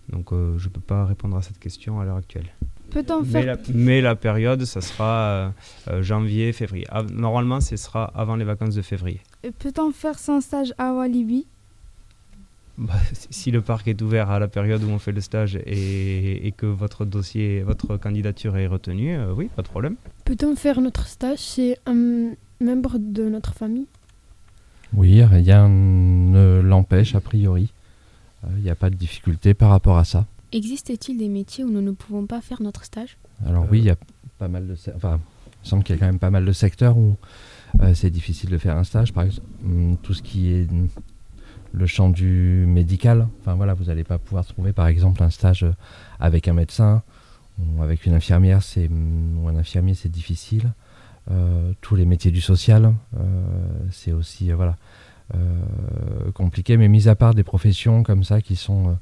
Donc 0.10 0.32
je 0.32 0.70
peux 0.70 0.82
pas 0.82 1.06
répondre 1.06 1.38
à 1.38 1.44
cette 1.44 1.60
question 1.60 2.00
à 2.00 2.06
l'heure 2.06 2.18
actuelle. 2.18 2.48
Peut-on 2.92 3.22
Mais 3.22 3.28
faire 3.32 3.46
la, 3.46 3.58
mais 3.74 4.02
la 4.02 4.16
période, 4.16 4.66
ça 4.66 4.82
sera 4.82 5.20
euh, 5.20 5.50
euh, 5.90 6.02
janvier, 6.04 6.52
février. 6.54 6.86
Normalement, 7.14 7.62
ce 7.62 7.76
sera 7.78 8.06
avant 8.16 8.36
les 8.36 8.46
vacances 8.46 8.76
de 8.76 8.82
février. 8.82 9.22
peut-on 9.60 9.92
faire 9.92 10.18
son 10.20 10.42
stage 10.42 10.74
à 10.78 10.94
Walibi 10.94 11.46
Bah, 12.78 12.94
si- 13.30 13.52
le 13.52 13.62
parc 13.62 13.88
est 13.88 14.02
ouvert 14.02 14.30
à 14.32 14.40
la 14.40 14.48
période 14.48 14.84
où 14.84 14.90
on 14.90 15.00
fait 15.00 15.12
le 15.12 15.22
stage 15.22 15.56
et, 15.66 16.48
et 16.48 16.52
que 16.54 16.66
votre 16.66 17.06
dossier, 17.06 17.62
votre 17.62 17.98
candidature 17.98 18.56
est 18.58 18.68
retenue, 18.68 19.16
euh, 19.18 19.34
oui, 19.34 19.50
pas 19.56 19.62
de 19.62 19.68
problème. 19.68 19.96
Peut-on 20.26 20.56
faire 20.56 20.80
notre 20.82 21.06
stage 21.08 21.40
chez 21.40 21.76
un 21.86 22.32
membre 22.62 22.98
de 22.98 23.28
notre 23.30 23.54
famille 23.54 23.88
Oui, 24.94 25.24
rien 25.24 25.68
ne 25.70 26.62
l'empêche 26.62 27.16
a 27.16 27.20
priori. 27.20 27.70
Euh, 28.46 28.48
Il 28.58 28.64
n'y 28.64 28.70
a 28.70 28.76
pas 28.76 28.90
de 28.90 28.96
difficulté 28.96 29.54
par 29.54 29.70
rapport 29.70 29.98
à 29.98 30.06
ça. 30.06 30.26
Existe-t-il 30.52 31.18
des 31.18 31.30
métiers 31.30 31.64
où 31.64 31.70
nous 31.70 31.82
ne 31.82 31.92
pouvons 31.92 32.26
pas 32.26 32.42
faire 32.42 32.62
notre 32.62 32.84
stage? 32.84 33.18
Alors 33.46 33.68
oui, 33.70 33.80
il 33.80 33.86
y 33.86 33.90
a 33.90 33.98
pas 34.38 34.48
mal 34.48 34.68
de... 34.68 34.76
Enfin, 34.96 35.20
semble 35.64 35.84
qu'il 35.84 35.96
y 35.96 35.98
a 35.98 36.00
quand 36.00 36.08
même 36.08 36.20
pas 36.20 36.32
mal 36.32 36.46
de 36.46 36.52
secteurs 36.52 36.98
où 36.98 37.16
euh, 37.82 37.94
c'est 37.94 38.10
difficile 38.10 38.50
de 38.50 38.58
faire 38.58 38.78
un 38.78 38.84
stage. 38.84 39.14
Par 39.14 39.24
exemple, 39.24 39.48
hum, 39.64 39.98
tout 40.02 40.14
ce 40.14 40.22
qui 40.22 40.52
est 40.52 40.68
le 41.72 41.86
champ 41.86 42.10
du 42.10 42.66
médical. 42.68 43.28
Enfin 43.42 43.56
voilà, 43.56 43.74
vous 43.74 43.86
n'allez 43.86 44.04
pas 44.04 44.18
pouvoir 44.18 44.46
trouver 44.46 44.74
par 44.74 44.88
exemple 44.88 45.22
un 45.22 45.30
stage 45.30 45.64
euh, 45.64 45.72
avec 46.20 46.48
un 46.48 46.54
médecin 46.54 47.04
ou 47.60 47.84
avec 47.84 48.06
une 48.06 48.14
infirmière 48.14 48.64
c'est, 48.64 48.88
hum, 48.88 49.44
ou 49.44 49.48
un 49.50 49.56
infirmier, 49.56 49.94
c'est 49.94 50.10
difficile. 50.10 50.72
Euh, 51.30 51.74
tous 51.82 51.96
les 51.96 52.06
métiers 52.06 52.32
du 52.32 52.42
social, 52.42 52.92
c'est 53.92 54.14
aussi 54.14 54.52
voilà, 54.52 54.78
compliqué. 56.34 56.76
Mais 56.76 56.88
mis 56.88 57.08
à 57.08 57.16
part 57.16 57.36
des 57.36 57.44
professions 57.44 58.02
comme 58.02 58.24
ça 58.24 58.42
qui 58.42 58.56
sont... 58.56 58.98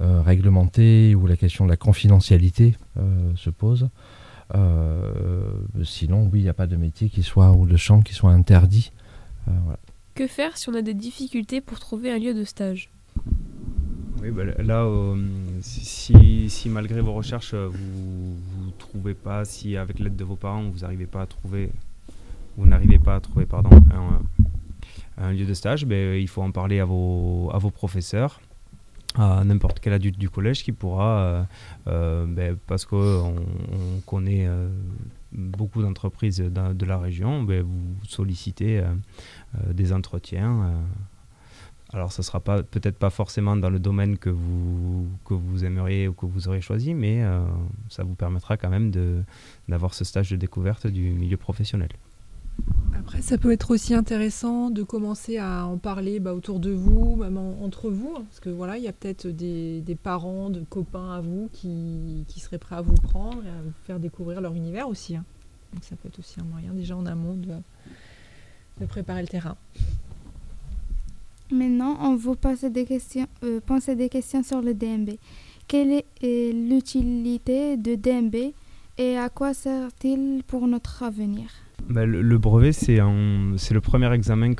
euh, 0.00 0.22
réglementées 0.22 1.14
où 1.14 1.26
la 1.26 1.36
question 1.36 1.64
de 1.64 1.70
la 1.70 1.76
confidentialité 1.76 2.76
euh, 2.98 3.32
se 3.36 3.50
pose. 3.50 3.88
Euh, 4.54 5.52
sinon, 5.84 6.28
oui, 6.32 6.40
il 6.40 6.42
n'y 6.44 6.48
a 6.48 6.54
pas 6.54 6.66
de 6.66 6.76
métier 6.76 7.08
qui 7.08 7.22
soit 7.22 7.52
ou 7.52 7.66
de 7.66 7.76
champ 7.76 8.00
qui 8.00 8.14
soit 8.14 8.30
interdit. 8.30 8.92
Euh, 9.46 9.50
voilà. 9.64 9.78
Que 10.14 10.26
faire 10.26 10.56
si 10.56 10.68
on 10.68 10.74
a 10.74 10.82
des 10.82 10.94
difficultés 10.94 11.60
pour 11.60 11.78
trouver 11.78 12.10
un 12.10 12.18
lieu 12.18 12.34
de 12.34 12.44
stage? 12.44 12.90
Oui, 14.20 14.30
bah, 14.30 14.44
là, 14.44 14.84
euh, 14.84 15.16
si, 15.60 16.50
si 16.50 16.68
malgré 16.68 17.00
vos 17.00 17.12
recherches, 17.12 17.54
vous 17.54 18.36
ne 18.66 18.70
trouvez 18.78 19.14
pas, 19.14 19.44
si 19.44 19.76
avec 19.76 20.00
l'aide 20.00 20.16
de 20.16 20.24
vos 20.24 20.36
parents, 20.36 20.68
vous 20.70 20.80
n'arrivez 20.80 21.06
pas 21.06 21.22
à 21.22 21.26
trouver, 21.26 21.70
vous 22.56 22.66
n'arrivez 22.66 22.98
pas 22.98 23.16
à 23.16 23.20
trouver 23.20 23.46
pardon, 23.46 23.70
un, 23.92 25.24
un 25.24 25.32
lieu 25.32 25.46
de 25.46 25.54
stage, 25.54 25.86
ben, 25.86 26.16
il 26.20 26.26
faut 26.26 26.42
en 26.42 26.50
parler 26.50 26.80
à 26.80 26.84
vos, 26.84 27.50
à 27.52 27.58
vos 27.58 27.70
professeurs, 27.70 28.40
à 29.16 29.42
n'importe 29.44 29.80
quel 29.80 29.92
adulte 29.92 30.18
du 30.18 30.28
collège 30.28 30.62
qui 30.62 30.72
pourra, 30.72 31.20
euh, 31.20 31.42
euh, 31.86 32.26
ben, 32.26 32.56
parce 32.66 32.84
qu'on 32.84 32.98
on 32.98 34.00
connaît 34.06 34.46
euh, 34.46 34.68
beaucoup 35.32 35.82
d'entreprises 35.82 36.38
de, 36.38 36.72
de 36.72 36.86
la 36.86 36.98
région, 36.98 37.42
ben, 37.42 37.62
vous 37.62 37.96
solliciter 38.06 38.80
euh, 38.80 39.72
des 39.72 39.92
entretiens. 39.92 40.72
alors, 41.92 42.12
ce 42.12 42.22
sera 42.22 42.40
pas 42.40 42.62
peut-être 42.62 42.98
pas 42.98 43.10
forcément 43.10 43.56
dans 43.56 43.70
le 43.70 43.78
domaine 43.78 44.18
que 44.18 44.28
vous 44.30 45.64
aimeriez 45.64 46.06
ou 46.06 46.12
que 46.12 46.26
vous 46.26 46.48
aurez 46.48 46.60
choisi, 46.60 46.92
mais 46.92 47.24
ça 47.88 48.04
vous 48.04 48.14
permettra 48.14 48.56
quand 48.58 48.68
même 48.68 48.90
d'avoir 49.68 49.94
ce 49.94 50.04
stage 50.04 50.30
de 50.30 50.36
découverte 50.36 50.86
du 50.86 51.12
milieu 51.12 51.38
professionnel. 51.38 51.88
Après, 52.98 53.22
ça 53.22 53.38
peut 53.38 53.52
être 53.52 53.70
aussi 53.70 53.94
intéressant 53.94 54.70
de 54.70 54.82
commencer 54.82 55.38
à 55.38 55.64
en 55.64 55.78
parler 55.78 56.20
bah, 56.20 56.34
autour 56.34 56.60
de 56.60 56.70
vous, 56.70 57.16
même 57.16 57.38
en- 57.38 57.62
entre 57.64 57.88
vous, 57.90 58.12
hein, 58.16 58.24
parce 58.28 58.40
que 58.40 58.50
voilà, 58.50 58.76
il 58.76 58.84
y 58.84 58.88
a 58.88 58.92
peut-être 58.92 59.26
des, 59.26 59.96
parents, 60.02 60.50
de 60.50 60.60
copains 60.60 61.12
à 61.12 61.20
vous 61.20 61.48
qui, 61.52 62.26
seraient 62.36 62.58
prêts 62.58 62.76
à 62.76 62.82
vous 62.82 62.94
prendre 62.94 63.42
et 63.44 63.48
à 63.48 63.62
vous 63.64 63.72
faire 63.84 63.98
découvrir 63.98 64.40
leur 64.40 64.54
univers 64.54 64.88
aussi. 64.88 65.16
hein. 65.16 65.24
Donc 65.72 65.84
ça 65.84 65.96
peut 65.96 66.08
être 66.08 66.18
aussi 66.18 66.40
un 66.40 66.44
moyen 66.44 66.72
déjà 66.72 66.96
en 66.96 67.06
amont 67.06 67.34
de, 67.34 68.86
préparer 68.86 69.22
le 69.22 69.28
terrain. 69.28 69.56
Maintenant, 71.50 71.96
on 72.00 72.14
vous 72.14 72.34
pose 72.36 72.60
des 72.60 72.84
questions, 72.84 73.26
euh, 73.42 73.60
des 73.96 74.08
questions 74.08 74.42
sur 74.42 74.60
le 74.60 74.74
DMB. 74.74 75.12
Quelle 75.66 75.92
est 75.92 76.04
euh, 76.24 76.52
l'utilité 76.52 77.76
de 77.76 77.94
DMB 77.94 78.52
et 78.98 79.16
à 79.16 79.28
quoi 79.30 79.54
sert-il 79.54 80.42
pour 80.46 80.66
notre 80.66 81.02
avenir? 81.02 81.50
Bah, 81.88 82.04
le, 82.04 82.38
brevet, 82.38 82.72
c'est 82.72 82.98
le 82.98 83.80
premier 83.80 84.12
examen 84.12 84.52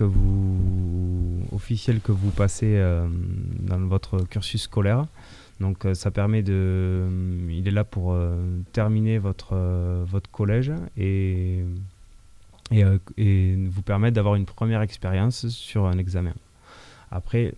officiel 1.53 2.01
que 2.01 2.11
vous 2.11 2.31
passez 2.31 2.77
euh, 2.77 3.07
dans 3.61 3.81
votre 3.81 4.25
cursus 4.25 4.63
scolaire. 4.63 5.05
Donc 5.61 5.85
euh, 5.85 5.93
ça 5.93 6.11
permet 6.11 6.43
de... 6.43 7.07
Il 7.51 7.69
est 7.69 7.73
là 7.73 7.85
pour 7.85 8.13
euh, 8.13 8.35
terminer 8.73 9.19
votre, 9.19 9.55
collège 10.33 10.73
et, 10.97 11.65
et, 12.71 13.57
vous 13.57 13.83
permettre 13.83 14.15
d'avoir 14.15 14.37
une 14.37 14.47
première 14.47 14.81
expérience 14.81 15.49
sur 15.49 15.85
un 15.85 15.99
examen. 15.99 16.35
Après, 17.11 17.53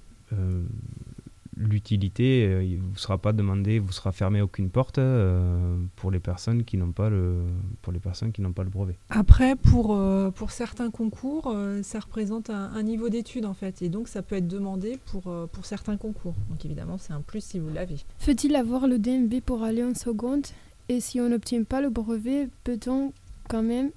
l'utilité, 1.61 2.47
euh, 2.47 2.65
il 2.65 2.79
ne 2.79 2.83
vous 2.83 2.97
sera 2.97 3.19
pas 3.19 3.33
demandé, 3.33 3.79
vous 3.79 3.93
sera 3.93 4.13
fermé 4.13 4.41
aucune 4.41 4.71
porte 4.71 4.99
euh, 4.99 5.77
pour 5.97 6.11
les 6.11 6.19
personnes 6.21 6.65
qui 6.65 6.77
n'ont 6.77 6.93
pas 6.93 7.11
le 7.11 7.45
pour 7.83 7.93
les 7.93 8.01
personnes 8.01 8.33
qui 8.33 8.41
n'ont 8.43 8.53
pas 8.53 8.65
le 8.65 8.71
brevet. 8.71 8.99
Après, 9.11 9.57
pour, 9.57 9.95
euh, 9.95 10.31
pour 10.31 10.51
certains 10.51 10.91
concours, 10.91 11.53
euh, 11.53 11.83
ça 11.83 12.01
représente 12.01 12.51
un, 12.51 12.73
un 12.73 12.83
niveau 12.83 13.09
d'études 13.09 13.47
en 13.47 13.55
fait, 13.55 13.83
et 13.83 13.89
donc 13.89 14.09
ça 14.09 14.23
peut 14.23 14.37
être 14.37 14.49
demandé 14.49 14.99
pour, 15.07 15.29
euh, 15.29 15.47
pour 15.47 15.67
certains 15.67 15.97
concours. 15.97 16.35
Donc 16.49 16.65
évidemment, 16.65 16.99
c'est 16.99 17.13
un 17.13 17.21
plus 17.21 17.45
si 17.45 17.59
vous 17.59 17.71
l'avez. 17.71 17.97
Faut-il 18.19 18.57
avoir 18.57 18.87
le 18.89 18.99
DMB 18.99 19.41
pour 19.41 19.63
aller 19.63 19.85
en 19.85 19.95
seconde? 19.95 20.47
Et 20.89 21.01
si 21.01 21.21
on 21.21 21.29
n'obtient 21.29 21.63
pas 21.63 21.81
le 21.81 21.91
brevet, 21.91 22.49
peut-on 22.65 23.13
quand 23.49 23.63
même 23.63 23.91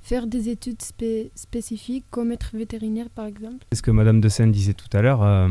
faire 0.00 0.26
des 0.26 0.48
études 0.48 0.80
spé- 0.82 1.30
spécifiques 1.34 2.04
comme 2.10 2.32
être 2.32 2.50
vétérinaire 2.56 3.10
par 3.10 3.26
exemple 3.26 3.66
C'est 3.72 3.78
ce 3.78 3.82
que 3.82 3.90
Madame 3.90 4.20
de 4.20 4.28
Seine 4.28 4.52
disait 4.52 4.74
tout 4.74 4.88
à 4.96 5.02
l'heure. 5.02 5.22
euh, 5.22 5.48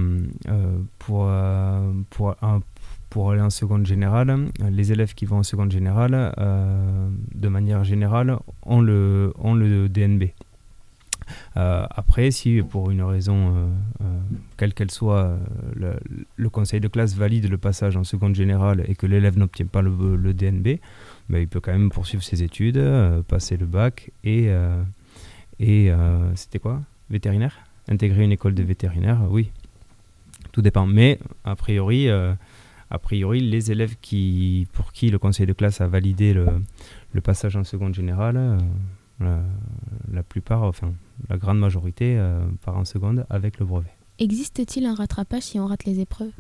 euh, 0.50 0.80
pour, 1.00 1.26
euh, 1.28 1.92
pour, 2.10 3.32
aller 3.32 3.42
en 3.42 3.50
seconde 3.50 3.86
générale, 3.86 4.50
les 4.70 4.92
élèves 4.92 5.14
qui 5.16 5.26
vont 5.26 5.38
en 5.38 5.44
seconde 5.44 5.72
générale, 5.72 6.34
de 6.38 7.48
manière 7.48 7.84
générale, 7.84 8.38
ont 8.64 8.82
le, 8.82 9.34
ont 9.40 9.54
le 9.56 9.90
DNB. 9.90 10.34
Après, 11.56 12.30
si 12.32 12.62
pour 12.62 12.92
une 12.92 13.02
raison, 13.02 13.72
quelle 14.58 14.74
qu'elle 14.74 14.92
soit, 14.92 15.38
le, 15.76 16.50
conseil 16.50 16.80
de 16.80 16.88
classe 16.88 17.16
valide 17.16 17.50
le 17.50 17.58
passage 17.58 17.98
en 17.98 18.04
seconde 18.04 18.36
générale 18.36 18.84
et 18.88 18.96
que 18.96 19.08
l'élève 19.08 19.38
n'obtient 19.38 19.66
pas 19.66 19.82
le 19.82 20.34
DNB, 20.34 20.80
ben, 21.30 21.40
il 21.40 21.48
peut 21.48 21.60
quand 21.60 21.72
même 21.72 21.90
poursuivre 21.90 22.24
ses 22.24 22.44
études, 22.44 22.78
euh, 22.78 23.22
passer 23.24 23.58
le 23.58 23.66
bac 23.66 24.12
et, 24.24 24.46
euh, 24.48 24.82
et 25.60 25.92
euh, 25.92 26.36
c'était 26.36 26.60
quoi? 26.60 26.82
Vétérinaire? 27.10 27.56
Intégrer 27.88 28.24
une 28.24 28.32
école 28.32 28.54
de 28.54 28.64
vétérinaire, 28.64 29.20
oui. 29.30 29.52
Tout 30.52 30.62
dépend. 30.62 30.88
Mais 30.88 31.20
a 31.44 31.56
priori, 31.56 32.10
a 32.10 33.00
priori, 33.00 33.40
les 33.40 33.72
élèves 33.72 33.96
qui, 34.02 34.68
pour 34.74 34.92
qui 34.92 35.10
le 35.10 35.20
conseil 35.20 35.46
de 35.46 35.54
classe 35.54 35.82
a 35.82 35.88
validé 35.88 36.34
le, 36.34 36.48
le 37.14 37.22
passage 37.22 37.56
en 37.56 37.64
seconde 37.64 37.94
générale, 37.94 38.38
euh, 38.38 38.58
la, 39.20 39.42
la 40.12 40.24
plupart, 40.24 40.64
enfin 40.64 40.94
la 41.30 41.38
grande 41.38 41.60
majorité, 41.60 42.18
euh, 42.18 42.46
part 42.64 42.78
en 42.78 42.86
seconde 42.86 43.26
avec 43.30 43.60
le 43.60 43.66
brevet. 43.66 43.92
Existe-t-il 44.20 44.86
un 44.86 44.96
rattrapage 44.96 45.44
si 45.44 45.60
on 45.60 45.68
rate 45.68 45.86
les 45.86 46.00
épreuves? 46.00 46.32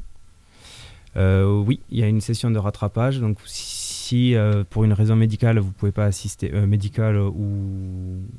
Euh, 1.15 1.63
oui, 1.65 1.79
il 1.89 1.99
y 1.99 2.03
a 2.03 2.07
une 2.07 2.21
session 2.21 2.51
de 2.51 2.59
rattrapage. 2.59 3.19
Donc, 3.19 3.39
si 3.45 3.76
euh, 4.13 4.63
pour 4.69 4.83
une 4.83 4.93
raison 4.93 5.15
médicale, 5.15 5.59
vous 5.59 5.67
ne 5.67 5.73
pouvez 5.73 5.91
pas 5.91 6.05
assister, 6.05 6.51
euh, 6.53 6.65
médicale 6.67 7.17
ou 7.17 7.47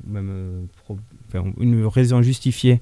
même 0.07 0.29
euh, 0.29 0.61
pro- 0.83 0.97
enfin, 1.27 1.51
une 1.59 1.85
raison 1.85 2.21
justifiée, 2.21 2.79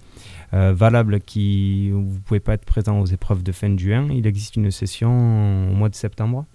euh, 0.53 0.73
valable, 0.73 1.19
qui 1.21 1.89
vous 1.91 2.01
ne 2.01 2.19
pouvez 2.25 2.39
pas 2.39 2.53
être 2.53 2.65
présent 2.65 2.99
aux 2.99 3.05
épreuves 3.05 3.43
de 3.43 3.51
fin 3.51 3.69
de 3.69 3.79
juin, 3.79 4.07
il 4.11 4.25
existe 4.27 4.55
une 4.55 4.71
session 4.71 5.69
au 5.71 5.73
mois 5.75 5.89
de 5.89 5.95
septembre 5.95 6.45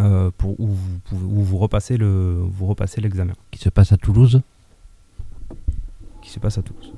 euh, 0.00 0.30
pour, 0.38 0.58
où, 0.60 0.66
vous, 0.68 0.98
pouvez- 1.04 1.24
où 1.24 1.42
vous 1.42 1.58
repassez 1.58 1.96
le, 1.96 2.38
vous 2.42 2.66
repassez 2.66 3.00
l'examen 3.00 3.34
Qui 3.50 3.58
se 3.58 3.68
passe 3.68 3.92
à 3.92 3.96
Toulouse. 3.96 4.40
qui 6.22 6.30
se 6.30 6.38
passe 6.38 6.58
à 6.58 6.62
Toulouse. 6.62 6.92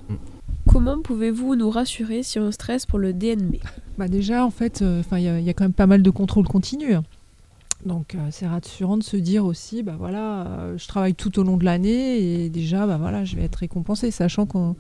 Comment 0.67 1.01
pouvez-vous 1.03 1.57
nous 1.57 1.71
rassurer 1.71 2.23
si 2.23 2.39
on 2.39 2.51
stresse 2.51 2.87
pour 2.87 2.99
le 2.99 3.13
DNB 3.13 3.57
Bah 3.99 4.09
déjà, 4.09 4.45
en 4.45 4.51
fait, 4.51 4.83
euh, 4.83 5.03
il 5.13 5.19
y, 5.23 5.29
a- 5.29 5.39
il 5.39 5.45
y 5.45 5.51
a 5.51 5.55
quand 5.55 5.65
même 5.65 5.73
pas 5.73 5.87
mal 5.87 6.03
de 6.03 6.11
contrôles 6.11 6.47
continus. 6.47 6.95
hein. 6.95 7.05
Donc 7.85 8.15
euh, 8.15 8.29
c'est 8.31 8.47
rassurant 8.47 8.97
de 8.97 9.03
se 9.03 9.17
dire 9.17 9.45
aussi, 9.45 9.83
bah 9.83 9.97
voilà, 9.99 10.47
euh, 10.47 10.79
je 10.79 10.89
travaille 10.89 11.15
tout 11.15 11.39
au 11.39 11.43
long 11.43 11.57
de 11.57 11.65
l'année 11.65 12.19
et 12.19 12.49
déjà, 12.49 12.87
bah 12.87 12.97
voilà, 12.97 13.25
je 13.25 13.37
vais 13.37 13.43
être 13.43 13.57
récompensé, 13.57 14.11
sachant 14.11 14.47
qu'on 14.47 14.77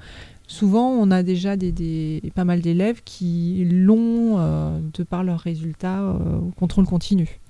souvent 0.47 0.91
on 0.91 1.11
a 1.11 1.23
déjà 1.23 1.57
des, 1.57 2.23
pas 2.35 2.45
mal 2.45 2.61
d'élèves 2.61 3.03
qui 3.05 3.67
l'ont 3.71 4.39
euh, 4.39 4.79
de 4.93 5.03
par 5.03 5.23
leurs 5.23 5.41
résultats 5.41 6.03
au 6.03 6.51
contrôle 6.59 6.87
continu. 6.87 7.41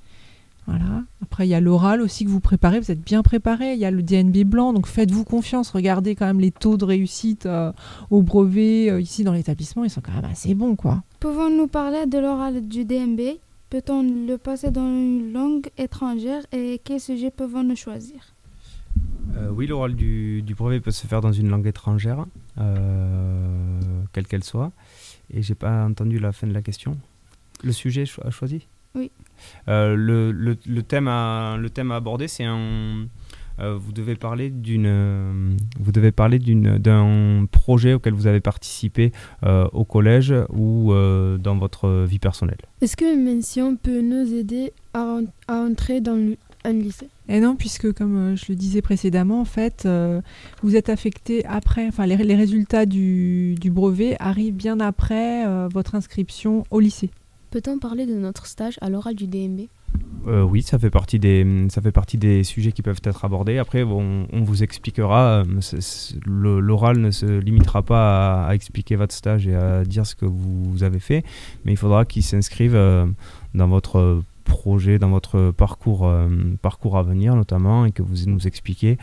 Voilà. 0.67 1.03
Après 1.23 1.47
il 1.47 1.51
y 1.51 1.55
a 1.55 1.61
l'oral 1.61 2.01
aussi 2.01 2.25
que 2.25 2.31
vous 2.31 2.41
préparez, 2.41 2.81
vous 2.81 2.91
êtes 2.91 3.03
bien 3.03 3.23
préparé. 3.23 3.75
Il 3.75 3.79
y 3.79 3.85
a 3.85 3.91
le 3.91 4.03
DNB 4.03 4.45
blanc, 4.45 4.73
donc 4.73 4.87
faites-vous 4.87 5.25
confiance. 5.25 5.71
Regardez 5.71 6.15
quand 6.15 6.27
même 6.27 6.41
les 6.41 6.51
taux 6.51 6.79
de 6.79 6.87
réussite 6.87 7.47
au 8.11 8.23
brevet 8.23 9.03
ici 9.03 9.25
dans 9.25 9.33
l'établissement, 9.35 9.85
ils 9.85 9.91
sont 9.91 10.01
quand 10.01 10.15
même 10.15 10.25
assez 10.25 10.55
bons. 10.55 10.75
Pouvons-nous 11.21 11.67
parler 11.67 12.07
de 12.07 12.19
l'oral 12.19 12.67
du 12.67 12.85
DMB 12.87 13.21
Peut-on 13.71 14.03
le 14.27 14.37
passer 14.37 14.71
dans 14.71 14.87
une 14.87 15.33
langue 15.33 15.69
étrangère 15.79 16.43
et 16.53 16.81
quels 16.85 17.01
sujets 17.01 17.31
pouvons-nous 17.31 17.77
choisir? 17.77 18.35
Euh, 19.37 19.49
oui, 19.51 19.67
l'oral 19.67 19.95
du, 19.97 20.43
du 20.43 20.55
brevet 20.55 20.81
peut 20.81 20.93
se 20.93 21.07
faire 21.07 21.21
dans 21.21 21.33
une 21.33 21.49
langue 21.49 21.67
étrangère, 21.67 22.25
euh, 22.59 23.81
quelle 24.13 24.27
qu'elle 24.27 24.45
soit. 24.45 24.71
Et 25.33 25.43
j'ai 25.43 25.55
pas 25.57 25.85
entendu 25.85 26.19
la 26.21 26.33
fin 26.33 26.47
de 26.47 26.53
la 26.53 26.63
question. 26.63 26.97
Le 27.65 27.73
sujet 27.73 28.05
cho- 28.07 28.31
choisi? 28.31 28.67
Oui. 28.95 29.11
Euh, 29.69 29.97
le, 29.97 30.31
le- 30.31 30.57
le 30.67 30.83
thème 30.83 31.09
à, 31.09 31.57
le 31.59 31.69
thème 31.71 31.91
à 31.91 31.97
aborder, 31.97 32.29
c'est 32.29 32.45
un. 32.45 33.07
Euh, 33.61 33.77
vous 33.77 33.93
devez 33.93 34.15
parler 34.17 34.51
d'une, 34.51 34.87
euh, 34.87 35.55
vous 35.79 35.93
devez 35.93 36.13
parler 36.13 36.39
d'une, 36.39 36.79
d'un 36.79 37.47
projet 37.51 37.95
auquel 37.95 38.13
vous 38.15 38.27
avez 38.27 38.41
participé 38.41 39.13
euh, 39.45 39.67
au 39.73 39.85
collège 39.85 40.35
ou 40.53 40.93
euh, 40.93 41.39
dans 41.39 41.57
votre 41.57 42.05
vie 42.05 42.19
personnelle. 42.19 42.59
Est-ce 42.81 42.97
qu'une 42.97 43.25
mention 43.25 43.77
peut 43.77 44.01
nous 44.01 44.33
aider 44.35 44.73
à, 44.93 45.01
en- 45.03 45.25
à 45.49 45.57
entrer 45.61 46.01
dans 46.01 46.15
le- 46.17 46.37
un 46.65 46.73
lycée? 46.73 47.09
Et 47.29 47.41
non, 47.41 47.57
puisque 47.57 47.93
comme 47.93 48.37
je 48.37 48.45
le 48.51 48.55
disais 48.55 48.83
précédemment, 48.83 49.41
en 49.41 49.45
fait, 49.45 49.85
euh, 49.87 50.21
vous 50.63 50.77
êtes 50.77 50.89
affecté 50.89 51.45
après, 51.47 51.87
enfin 51.87 52.07
les, 52.07 52.17
les 52.17 52.35
résultats 52.37 52.87
du, 52.87 53.55
du 53.61 53.71
brevet 53.71 54.17
arrivent 54.19 54.55
bien 54.57 54.81
après 54.81 55.47
euh, 55.47 55.69
votre 55.73 55.95
inscription 55.95 56.65
au 56.71 56.81
lycée. 56.81 57.11
Peut-on 57.51 57.79
parler 57.79 58.05
de 58.05 58.15
notre 58.15 58.47
stage 58.47 58.79
à 58.81 58.91
l'oral 58.91 59.15
du 59.15 59.27
DMB 59.27 59.69
Euh, 60.27 60.43
oui, 60.43 60.63
ça 60.63 60.79
fait 60.79 60.91
partie 60.91 61.19
des 61.19 61.67
ça 61.69 61.83
fait 61.83 61.93
partie 61.93 62.17
des 62.17 62.45
sujets 62.45 62.73
qui 62.73 62.83
peuvent 62.83 63.01
être 63.05 63.25
abordés. 63.25 63.59
Après, 63.59 63.83
on 63.83 64.27
vous 64.33 64.63
expliquera. 64.63 65.45
euh, 65.45 66.61
L'oral 66.61 66.99
ne 66.99 67.11
se 67.11 67.27
limitera 67.27 67.83
pas 67.83 68.47
à, 68.47 68.55
expliquer 68.55 68.97
votre 68.97 69.15
stage 69.15 69.47
et 69.47 69.55
à 69.55 69.85
dire 69.85 70.07
ce 70.07 70.15
que 70.15 70.25
vous 70.27 70.83
avez 70.83 71.01
fait, 71.01 71.25
mais 71.65 71.73
il 71.73 71.77
faudra 71.77 72.05
qu'il 72.05 72.23
s'inscrive 72.23 72.75
euh, 72.75 73.07
dans 73.55 73.69
votre 73.69 74.23
projet, 74.45 74.99
dans 74.99 75.11
votre 75.11 75.51
parcours 75.51 76.11
parcours 76.63 76.99
à 76.99 77.03
venir 77.03 77.35
notamment, 77.35 77.87
et 77.87 77.93
que 77.93 78.03
vous 78.03 78.31
nous 78.31 78.47
expliquiez 78.47 78.99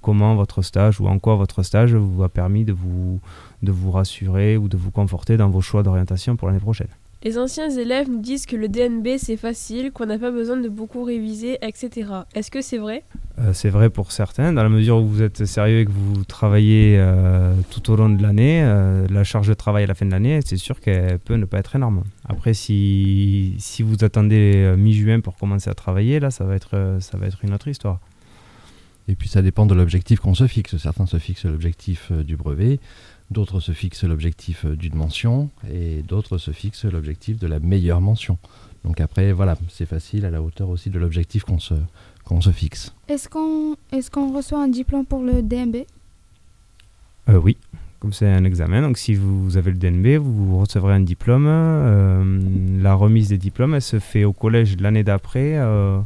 comment 0.00 0.34
votre 0.34 0.62
stage 0.62 1.00
ou 1.00 1.06
en 1.06 1.18
quoi 1.18 1.36
votre 1.36 1.62
stage 1.62 1.94
vous 1.94 2.24
a 2.24 2.28
permis 2.28 2.64
de 2.64 2.72
vous 2.72 3.90
rassurer 3.90 4.56
ou 4.56 4.68
de 4.68 4.76
vous 4.76 4.90
conforter 4.90 5.36
dans 5.36 5.48
vos 5.48 5.60
choix 5.60 5.82
d'orientation 5.82 6.36
pour 6.36 6.48
l'année 6.48 6.60
prochaine. 6.60 6.88
Les 7.22 7.36
anciens 7.36 7.68
élèves 7.68 8.08
nous 8.08 8.20
disent 8.20 8.46
que 8.46 8.56
le 8.56 8.66
DNB 8.66 9.18
c'est 9.18 9.36
facile, 9.36 9.92
qu'on 9.92 10.06
n'a 10.06 10.18
pas 10.18 10.30
besoin 10.30 10.56
de 10.56 10.70
beaucoup 10.70 11.04
réviser, 11.04 11.58
etc. 11.60 12.08
Est-ce 12.34 12.50
que 12.50 12.62
c'est 12.62 12.78
vrai? 12.78 13.04
Euh, 13.38 13.52
c'est 13.52 13.68
vrai 13.68 13.90
pour 13.90 14.10
certains, 14.10 14.54
dans 14.54 14.62
la 14.62 14.70
mesure 14.70 14.96
où 14.96 15.06
vous 15.06 15.20
êtes 15.20 15.44
sérieux 15.44 15.80
et 15.80 15.84
que 15.84 15.90
vous 15.90 16.24
travaillez 16.24 16.96
euh, 16.98 17.52
tout 17.68 17.90
au 17.90 17.96
long 17.96 18.08
de 18.08 18.22
l'année, 18.22 18.62
euh, 18.64 19.06
la 19.10 19.22
charge 19.22 19.48
de 19.48 19.52
travail 19.52 19.84
à 19.84 19.86
la 19.86 19.94
fin 19.94 20.06
de 20.06 20.10
l'année, 20.10 20.40
c'est 20.42 20.56
sûr 20.56 20.80
qu'elle 20.80 21.18
peut 21.18 21.34
ne 21.34 21.44
pas 21.44 21.58
être 21.58 21.76
énorme. 21.76 22.04
Après, 22.26 22.54
si, 22.54 23.54
si 23.58 23.82
vous 23.82 24.02
attendez 24.02 24.54
euh, 24.56 24.78
mi-juin 24.78 25.20
pour 25.20 25.36
commencer 25.36 25.68
à 25.68 25.74
travailler, 25.74 26.20
là, 26.20 26.30
ça 26.30 26.44
va 26.44 26.54
être, 26.54 26.70
euh, 26.72 27.00
ça 27.00 27.18
va 27.18 27.26
être 27.26 27.44
une 27.44 27.52
autre 27.52 27.68
histoire. 27.68 28.00
Et 29.08 29.14
puis 29.14 29.28
ça 29.28 29.42
dépend 29.42 29.66
de 29.66 29.74
l'objectif 29.74 30.20
qu'on 30.20 30.34
se 30.34 30.46
fixe. 30.46 30.78
Certains 30.78 31.04
se 31.04 31.18
fixent 31.18 31.44
l'objectif 31.44 32.12
du 32.12 32.36
brevet, 32.36 32.80
d'autres 33.30 33.60
se 33.60 33.72
fixent 33.72 34.04
l'objectif 34.04 34.64
euh, 34.64 34.76
d'une 34.76 34.94
mention, 34.94 35.50
et 35.72 36.02
d'autres 36.02 36.38
se 36.38 36.50
fixent 36.50 36.84
l'objectif 36.84 37.38
de 37.38 37.46
la 37.46 37.60
meilleure 37.60 38.00
mention. 38.00 38.38
Donc 38.84 39.00
après, 39.00 39.32
voilà, 39.32 39.56
c'est 39.68 39.86
facile 39.86 40.24
à 40.24 40.30
la 40.30 40.42
hauteur 40.42 40.68
aussi 40.68 40.90
de 40.90 40.98
l'objectif 40.98 41.44
qu'on 41.44 41.58
se, 41.58 41.74
qu'on 42.24 42.40
se 42.40 42.50
fixe. 42.50 42.94
Est-ce 43.08 43.28
qu'on 43.28 43.76
est 43.92 44.08
qu'on 44.10 44.32
reçoit 44.34 44.62
un 44.62 44.68
diplôme 44.68 45.04
pour 45.04 45.22
le 45.22 45.42
DMB 45.42 45.76
Euh, 47.28 47.38
oui, 47.38 47.56
comme 47.98 48.12
c'est 48.12 48.28
un 48.28 48.44
examen, 48.44 48.82
donc 48.82 48.96
si 48.96 49.14
vous 49.14 49.56
avez 49.56 49.70
le 49.70 49.76
DNB, 49.76 50.16
vous 50.22 50.58
recevrez 50.58 50.94
un 50.94 51.00
diplôme. 51.00 51.46
Euh, 51.46 52.40
la 52.82 52.94
remise 52.94 53.28
des 53.28 53.38
diplômes, 53.38 53.74
elle 53.74 53.82
se 53.82 53.98
fait 53.98 54.24
au 54.24 54.32
collège 54.32 54.76
l'année 54.80 55.04
d'après, 55.04 55.56
euh, 55.56 56.00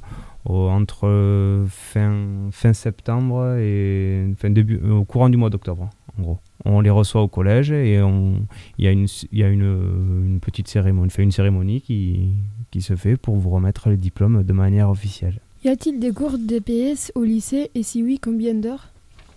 entre 0.47 1.65
fin, 1.69 2.27
fin 2.51 2.73
septembre 2.73 3.57
et 3.59 4.27
fin 4.37 4.51
début, 4.51 4.81
au 4.91 5.05
courant 5.05 5.29
du 5.29 5.37
mois 5.37 5.51
d'octobre, 5.51 5.89
en 6.19 6.23
gros. 6.23 6.39
On 6.65 6.81
les 6.81 6.91
reçoit 6.91 7.23
au 7.23 7.29
collège 7.29 7.71
et 7.73 7.95
il 7.95 8.85
y 8.85 8.87
a 8.87 8.91
une, 8.93 9.07
il 9.33 9.39
y 9.39 9.43
a 9.45 9.49
une, 9.49 9.63
une 10.27 10.39
petite 10.41 10.69
cérémonie, 10.69 11.07
on 11.07 11.11
fait 11.11 11.23
une 11.23 11.33
cérémonie 11.33 11.81
qui, 11.81 12.31
qui 12.71 12.81
se 12.81 12.97
fait 12.97 13.17
pour 13.17 13.37
vous 13.37 13.51
remettre 13.51 13.89
les 13.89 13.97
diplômes 13.97 14.43
de 14.45 14.53
manière 14.53 14.89
officielle. 14.89 15.41
Y 15.65 15.69
a-t-il 15.69 15.99
des 15.99 16.13
cours 16.13 16.39
d'EPS 16.39 17.11
au 17.15 17.25
lycée 17.25 17.71
et 17.75 17.83
si 17.83 18.03
oui, 18.03 18.19
combien 18.23 18.55
d'heures? 18.55 18.89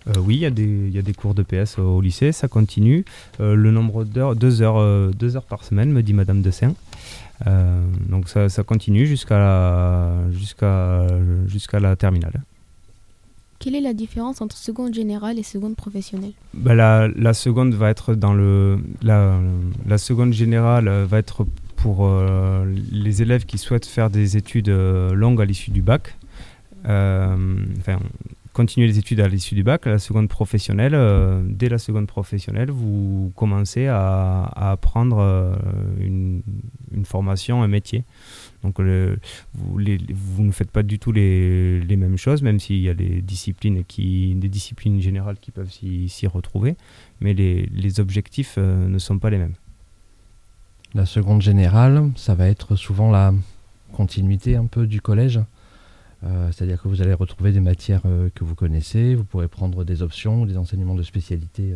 Euh, 0.08 0.12
oui, 0.24 0.36
il 0.36 0.40
y, 0.40 0.46
a 0.46 0.50
des- 0.50 0.62
il 0.88 0.94
y 0.94 0.98
a 0.98 1.02
des 1.02 1.12
cours 1.12 1.34
de 1.34 1.42
PS 1.42 1.78
au 1.78 2.00
lycée, 2.00 2.32
ça 2.32 2.48
continue. 2.48 3.04
Euh, 3.40 3.54
le 3.54 3.70
nombre 3.72 4.04
d'heures, 4.04 4.36
deux 4.36 4.62
heures, 4.62 4.76
euh, 4.78 5.10
deux 5.10 5.36
heures 5.36 5.44
par 5.44 5.64
semaine, 5.64 5.90
me 5.90 6.02
dit 6.02 6.14
Madame 6.14 6.40
Dessin. 6.40 6.74
Euh, 7.46 7.82
donc 8.08 8.28
ça, 8.28 8.48
ça 8.48 8.62
continue 8.62 9.06
jusqu'à 9.06 9.38
la, 9.38 10.12
jusqu'à, 10.32 11.06
jusqu'à 11.46 11.80
la 11.80 11.94
terminale. 11.96 12.42
Quelle 13.58 13.74
est 13.74 13.80
la 13.80 13.94
différence 13.94 14.40
entre 14.40 14.56
seconde 14.56 14.94
générale 14.94 15.38
et 15.38 15.42
seconde 15.42 15.74
professionnelle 15.74 16.32
Bah, 16.54 16.74
la, 16.74 17.34
seconde 17.34 17.74
va 17.74 17.90
être 17.90 18.14
dans 18.14 18.32
le, 18.32 18.78
la, 19.02 19.98
seconde 19.98 20.32
générale 20.32 20.88
va 20.88 21.18
être 21.18 21.44
pour 21.76 22.06
euh, 22.06 22.64
les 22.92 23.22
élèves 23.22 23.46
qui 23.46 23.58
souhaitent 23.58 23.86
faire 23.86 24.10
des 24.10 24.36
études 24.36 24.68
euh, 24.68 25.12
longues 25.12 25.40
à 25.40 25.44
l'issue 25.44 25.70
du 25.70 25.82
bac. 25.82 26.16
Euh, 26.86 27.36
enfin, 27.78 27.98
continuer 28.52 28.86
les 28.86 28.98
études 28.98 29.20
à 29.20 29.28
l'issue 29.28 29.54
du 29.54 29.62
bac. 29.62 29.86
La 29.86 29.98
seconde 29.98 30.28
professionnelle, 30.28 30.96
dès 31.46 31.68
la 31.68 31.78
seconde 31.78 32.06
professionnelle, 32.06 32.70
vous 32.70 33.32
commencez 33.36 33.86
à, 33.86 34.50
apprendre 34.54 35.52
une 36.00 36.42
formation, 37.04 37.62
un 37.62 37.68
métier. 37.68 38.04
Donc 38.62 38.80
vous, 38.80 40.44
ne 40.44 40.50
faites 40.50 40.70
pas 40.70 40.82
du 40.82 40.98
tout 40.98 41.12
les, 41.12 41.96
mêmes 41.96 42.16
choses, 42.16 42.42
même 42.42 42.58
s'il 42.58 42.80
y 42.80 42.88
a 42.88 42.94
des 42.94 43.22
disciplines, 43.22 43.84
qui, 43.84 44.34
des 44.34 44.48
disciplines 44.48 45.00
générales 45.00 45.36
qui 45.40 45.50
peuvent 45.50 45.70
s'y 45.70 46.26
retrouver, 46.26 46.76
mais 47.20 47.34
les, 47.34 48.00
objectifs 48.00 48.56
euh, 48.58 48.88
ne 48.88 48.98
sont 48.98 49.18
pas 49.18 49.30
les 49.30 49.38
mêmes. 49.38 49.54
La 50.94 51.06
seconde 51.06 51.42
générale, 51.42 52.10
ça 52.16 52.34
va 52.34 52.48
être 52.48 52.76
souvent 52.76 53.10
la 53.10 53.32
continuité 53.92 54.56
un 54.56 54.66
peu 54.66 54.86
du 54.86 55.00
collège. 55.00 55.40
Euh, 56.24 56.50
C'est-à-dire 56.52 56.80
que 56.82 56.88
vous 56.88 57.02
allez 57.02 57.14
retrouver 57.14 57.52
des 57.52 57.60
matières 57.60 58.02
euh, 58.04 58.28
que 58.34 58.44
vous 58.44 58.54
connaissez, 58.54 59.14
vous 59.14 59.24
pourrez 59.24 59.48
prendre 59.48 59.84
des 59.84 60.02
options, 60.02 60.46
des 60.46 60.56
enseignements 60.56 60.94
de 60.94 61.02
spécialité 61.02 61.74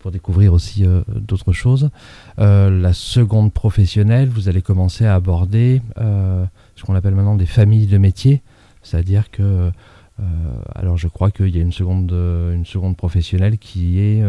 pour 0.00 0.10
découvrir 0.10 0.52
aussi 0.52 0.84
euh, 0.84 1.02
d'autres 1.08 1.52
choses. 1.52 1.90
Euh, 2.38 2.70
la 2.70 2.92
seconde 2.92 3.52
professionnelle, 3.52 4.28
vous 4.28 4.48
allez 4.48 4.62
commencer 4.62 5.06
à 5.06 5.14
aborder 5.14 5.82
euh, 5.98 6.44
ce 6.74 6.84
qu'on 6.84 6.94
appelle 6.94 7.14
maintenant 7.14 7.36
des 7.36 7.46
familles 7.46 7.86
de 7.86 7.98
métiers. 7.98 8.42
C'est-à-dire 8.82 9.30
que, 9.30 9.70
alors 10.74 10.96
je 10.96 11.06
crois 11.06 11.30
qu'il 11.30 11.54
y 11.54 11.58
a 11.58 11.62
une 11.62 11.72
seconde, 11.72 12.12
une 12.12 12.64
seconde 12.64 12.96
professionnelle 12.96 13.58
qui 13.58 13.98
est 13.98 14.22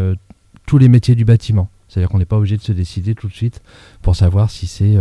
tous 0.65 0.77
les 0.77 0.89
métiers 0.89 1.15
du 1.15 1.23
bâtiment. 1.23 1.69
C'est-à-dire 1.87 2.09
qu'on 2.09 2.19
n'est 2.19 2.25
pas 2.25 2.35
obligé 2.35 2.57
de 2.57 2.61
se 2.61 2.73
décider 2.73 3.15
tout 3.15 3.29
de 3.29 3.33
suite 3.33 3.61
pour 4.01 4.17
savoir 4.17 4.49
si 4.49 4.67
c'est 4.67 4.97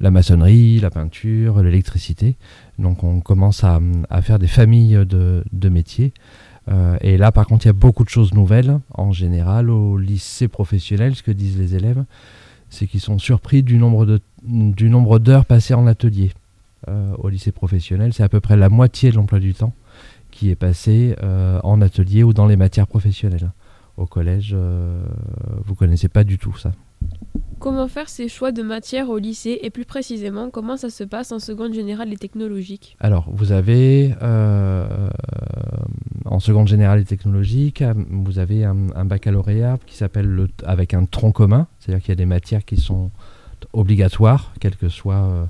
la 0.00 0.10
maçonnerie, 0.10 0.80
la 0.80 0.88
peinture, 0.88 1.62
l'électricité. 1.62 2.36
Donc 2.78 3.04
on 3.04 3.20
commence 3.20 3.64
à, 3.64 3.80
à 4.08 4.22
faire 4.22 4.38
des 4.38 4.46
familles 4.46 5.04
de, 5.06 5.44
de 5.52 5.68
métiers. 5.68 6.14
Euh, 6.68 6.96
et 7.00 7.16
là, 7.16 7.32
par 7.32 7.46
contre, 7.46 7.66
il 7.66 7.68
y 7.68 7.70
a 7.70 7.74
beaucoup 7.74 8.04
de 8.04 8.08
choses 8.08 8.34
nouvelles. 8.34 8.80
En 8.92 9.12
général, 9.12 9.70
au 9.70 9.96
lycée 9.98 10.48
professionnel, 10.48 11.14
ce 11.14 11.22
que 11.22 11.30
disent 11.30 11.58
les 11.58 11.74
élèves, 11.74 12.04
c'est 12.70 12.86
qu'ils 12.86 13.00
sont 13.00 13.18
surpris 13.18 13.62
du 13.62 13.78
nombre 13.78 15.18
d'heures 15.18 15.44
passées 15.44 15.74
en 15.74 15.86
atelier. 15.86 16.32
Euh, 16.88 17.14
au 17.18 17.28
lycée 17.28 17.52
professionnel, 17.52 18.12
c'est 18.12 18.22
à 18.22 18.28
peu 18.28 18.40
près 18.40 18.56
la 18.56 18.68
moitié 18.68 19.10
de 19.10 19.16
l'emploi 19.16 19.38
du 19.38 19.54
temps 19.54 19.74
qui 20.30 20.50
est 20.50 20.56
passé 20.56 21.16
euh, 21.22 21.60
en 21.64 21.80
atelier 21.80 22.22
ou 22.22 22.32
dans 22.32 22.46
les 22.46 22.56
matières 22.56 22.86
professionnelles. 22.86 23.50
Au 23.96 24.04
collège, 24.04 24.54
vous 25.64 25.74
connaissez 25.74 26.08
pas 26.08 26.22
du 26.22 26.36
tout 26.36 26.54
ça. 26.58 26.72
Comment 27.58 27.88
faire 27.88 28.08
ses 28.08 28.28
choix 28.28 28.52
de 28.52 28.62
matière 28.62 29.08
au 29.08 29.18
lycée 29.18 29.58
et 29.62 29.70
plus 29.70 29.86
précisément 29.86 30.50
comment 30.50 30.76
ça 30.76 30.90
se 30.90 31.04
passe 31.04 31.32
en 31.32 31.38
seconde 31.38 31.72
générale 31.72 32.12
et 32.12 32.16
technologique? 32.16 32.96
Alors, 33.00 33.28
vous 33.32 33.52
avez 33.52 34.14
euh, 34.22 35.08
en 36.26 36.38
seconde 36.38 36.68
générale 36.68 37.00
et 37.00 37.04
technologique, 37.04 37.82
vous 38.10 38.38
avez 38.38 38.64
un, 38.64 39.04
baccalauréat 39.04 39.78
qui 39.86 39.96
s'appelle 39.96 40.26
le 40.26 40.48
avec 40.64 40.92
un 40.92 41.06
tronc 41.06 41.32
commun, 41.32 41.66
c'est-à-dire 41.78 42.02
qu'il 42.02 42.10
y 42.10 42.12
a 42.12 42.16
des 42.16 42.26
matières 42.26 42.64
qui 42.64 42.76
sont 42.76 43.10
obligatoires, 43.72 44.52
quel 44.60 44.76
que 44.76 44.88
soit 44.88 45.14
euh, 45.14 45.44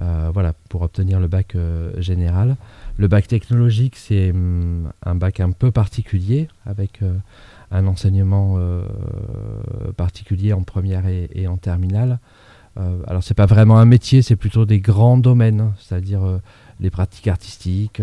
euh, 0.00 0.30
voilà, 0.32 0.52
pour 0.68 0.82
obtenir 0.82 1.18
le 1.18 1.26
bac 1.26 1.56
euh, 1.56 2.00
général. 2.00 2.56
Le 2.98 3.08
bac 3.08 3.26
technologique, 3.26 3.96
c'est 3.96 4.30
hum, 4.30 4.92
un 5.04 5.14
bac 5.16 5.40
un 5.40 5.50
peu 5.50 5.72
particulier, 5.72 6.48
avec 6.66 7.02
euh, 7.02 7.14
un 7.70 7.86
enseignement 7.86 8.56
euh, 8.58 8.82
particulier 9.96 10.52
en 10.52 10.62
première 10.62 11.04
et, 11.06 11.46
en 11.46 11.56
terminale. 11.56 12.18
Euh, 12.78 12.98
alors, 13.06 13.22
c'est 13.22 13.34
pas 13.34 13.46
vraiment 13.46 13.78
un 13.78 13.84
métier, 13.84 14.22
c'est 14.22 14.36
plutôt 14.36 14.64
des 14.64 14.80
grands 14.80 15.18
domaines, 15.18 15.60
hein, 15.60 15.74
c'est-à-dire 15.78 16.24
euh, 16.24 16.38
les 16.80 16.90
pratiques 16.90 17.28
artistiques, 17.28 18.00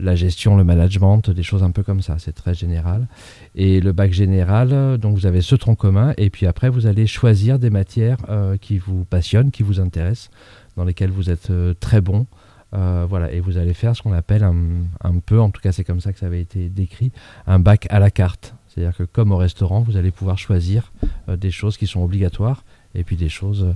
la 0.00 0.16
gestion, 0.16 0.56
le 0.56 0.64
management, 0.64 1.30
des 1.30 1.44
choses 1.44 1.62
un 1.62 1.70
peu 1.70 1.84
comme 1.84 2.02
ça. 2.02 2.16
C'est 2.18 2.32
très 2.32 2.54
général. 2.54 3.06
Et 3.54 3.80
le 3.80 3.92
bac 3.92 4.12
général, 4.12 4.98
donc 4.98 5.16
vous 5.16 5.26
avez 5.26 5.40
ce 5.40 5.54
tronc 5.54 5.76
commun, 5.76 6.14
et 6.16 6.28
puis 6.28 6.46
après 6.46 6.68
vous 6.68 6.86
allez 6.86 7.06
choisir 7.06 7.60
des 7.60 7.70
matières 7.70 8.18
qui 8.60 8.78
vous 8.78 9.04
passionnent, 9.04 9.52
qui 9.52 9.62
vous 9.62 9.78
intéressent, 9.78 10.30
dans 10.76 10.82
lesquelles 10.82 11.12
vous 11.12 11.30
êtes 11.30 11.52
très 11.78 12.00
bon. 12.00 12.26
Euh, 12.74 13.06
voilà, 13.08 13.32
et 13.32 13.40
vous 13.40 13.56
allez 13.56 13.72
faire 13.72 13.96
ce 13.96 14.02
qu'on 14.02 14.12
appelle 14.12 14.44
un, 14.44 14.54
un 15.02 15.18
peu, 15.20 15.40
en 15.40 15.50
tout 15.50 15.60
cas 15.60 15.72
c'est 15.72 15.84
comme 15.84 16.00
ça 16.00 16.12
que 16.12 16.18
ça 16.18 16.26
avait 16.26 16.40
été 16.40 16.68
décrit, 16.68 17.12
un 17.46 17.58
bac 17.58 17.86
à 17.88 17.98
la 17.98 18.10
carte. 18.10 18.54
C'est-à-dire 18.68 18.96
que 18.96 19.04
comme 19.04 19.32
au 19.32 19.38
restaurant, 19.38 19.80
vous 19.80 19.96
allez 19.96 20.10
pouvoir 20.10 20.36
choisir 20.36 20.92
euh, 21.28 21.36
des 21.36 21.50
choses 21.50 21.76
qui 21.78 21.86
sont 21.86 22.02
obligatoires 22.02 22.64
et 22.94 23.04
puis 23.04 23.16
des 23.16 23.30
choses 23.30 23.74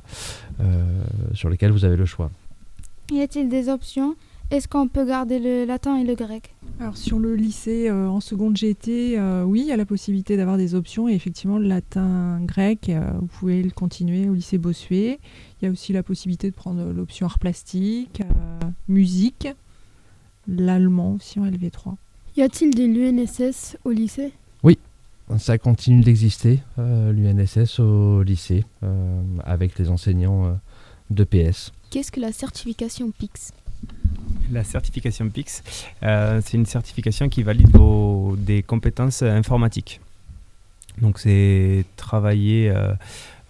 euh, 0.60 1.02
sur 1.32 1.48
lesquelles 1.48 1.72
vous 1.72 1.84
avez 1.84 1.96
le 1.96 2.06
choix. 2.06 2.30
Y 3.10 3.22
a-t-il 3.22 3.48
des 3.48 3.68
options? 3.68 4.14
Est-ce 4.52 4.68
qu'on 4.68 4.86
peut 4.86 5.06
garder 5.06 5.38
le 5.38 5.64
latin 5.64 5.96
et 5.96 6.04
le 6.04 6.14
grec? 6.14 6.54
Alors 6.78 6.96
sur 6.96 7.18
le 7.18 7.34
lycée 7.34 7.88
euh, 7.88 8.08
en 8.08 8.20
seconde 8.20 8.56
GT, 8.56 9.18
euh, 9.18 9.44
oui, 9.44 9.60
il 9.60 9.66
y 9.66 9.72
a 9.72 9.76
la 9.76 9.86
possibilité 9.86 10.36
d'avoir 10.36 10.58
des 10.58 10.74
options 10.74 11.08
et 11.08 11.14
effectivement 11.14 11.58
le 11.58 11.66
latin 11.66 12.38
grec, 12.42 12.90
euh, 12.90 13.12
vous 13.18 13.26
pouvez 13.26 13.62
le 13.62 13.70
continuer 13.70 14.28
au 14.28 14.34
lycée 14.34 14.58
Bossuet. 14.58 15.18
Il 15.60 15.64
y 15.64 15.68
a 15.68 15.70
aussi 15.70 15.92
la 15.94 16.02
possibilité 16.02 16.50
de 16.50 16.54
prendre 16.54 16.92
l'option 16.92 17.26
art 17.26 17.38
plastique, 17.38 18.20
euh, 18.20 18.66
musique, 18.88 19.48
l'allemand 20.46 21.14
aussi 21.14 21.40
en 21.40 21.46
LV3. 21.46 21.94
Y 22.36 22.42
a-t-il 22.42 22.74
de 22.74 22.84
l'UNSS 22.84 23.78
au 23.84 23.90
lycée? 23.90 24.32
Ça 25.38 25.56
continue 25.58 26.02
d'exister, 26.02 26.60
euh, 26.78 27.12
l'UNSS 27.12 27.80
au 27.80 28.22
lycée, 28.22 28.64
euh, 28.82 29.22
avec 29.44 29.78
les 29.78 29.88
enseignants 29.88 30.46
euh, 30.46 30.52
de 31.10 31.24
PS. 31.24 31.72
Qu'est-ce 31.90 32.12
que 32.12 32.20
la 32.20 32.32
certification 32.32 33.10
PIX 33.10 33.52
La 34.50 34.64
certification 34.64 35.28
PIX, 35.28 35.62
euh, 36.02 36.40
c'est 36.44 36.56
une 36.56 36.66
certification 36.66 37.28
qui 37.28 37.42
valide 37.42 37.70
vos, 37.70 38.34
des 38.36 38.62
compétences 38.62 39.22
informatiques. 39.22 40.00
Donc 41.00 41.18
c'est 41.18 41.84
travailler 41.96 42.70
euh, 42.70 42.92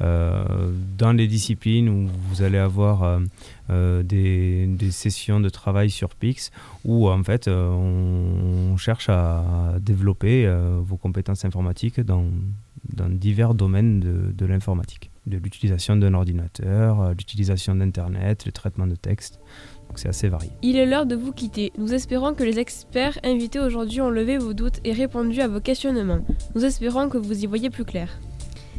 euh, 0.01 0.71
dans 0.97 1.13
les 1.13 1.27
disciplines 1.27 1.89
où 1.89 2.09
vous 2.29 2.43
allez 2.43 2.59
avoir 2.59 3.21
des, 3.69 4.69
sessions 4.91 5.41
de 5.41 5.49
travail 5.49 5.91
sur 5.91 6.11
PIX 6.11 6.51
où 6.85 7.09
en 7.09 7.23
fait 7.25 7.49
on, 7.49 8.77
cherche 8.77 9.09
à 9.09 9.75
développer 9.81 10.51
vos 10.83 10.97
compétences 10.97 11.45
informatiques 11.45 12.01
dans, 12.01 12.25
divers 13.09 13.55
domaines 13.55 14.33
de, 14.37 14.47
l'informatique, 14.47 15.11
de 15.27 15.39
l'utilisation 15.39 15.97
d'un 15.97 16.15
ordinateur, 16.15 17.11
l'utilisation 17.11 17.75
d'Internet, 17.75 18.45
le 18.47 18.53
traitement 18.53 18.87
de 18.87 18.95
texte. 18.95 19.41
Donc 19.93 19.99
c'est 19.99 20.09
assez 20.09 20.29
varié. 20.31 20.51
Il 20.63 20.79
est 20.79 20.87
l'heure 20.87 21.05
de 21.05 21.15
vous 21.15 21.33
quitter. 21.33 21.71
Nous 21.77 21.93
espérons 21.93 22.33
que 22.33 22.43
les 22.43 22.59
experts 22.59 23.19
invités 23.25 23.61
aujourd'hui 23.61 24.01
ont 24.01 24.09
levé 24.09 24.39
vos 24.39 24.55
doutes 24.55 24.81
et 24.85 24.93
répondu 24.95 25.39
à 25.43 25.49
vos 25.49 25.61
questionnements. 25.61 26.21
Nous 26.55 26.65
espérons 26.65 27.11
que 27.11 27.19
vous 27.19 27.45
y 27.45 27.47
voyez 27.47 27.69
plus 27.69 27.85
clair. 27.85 28.09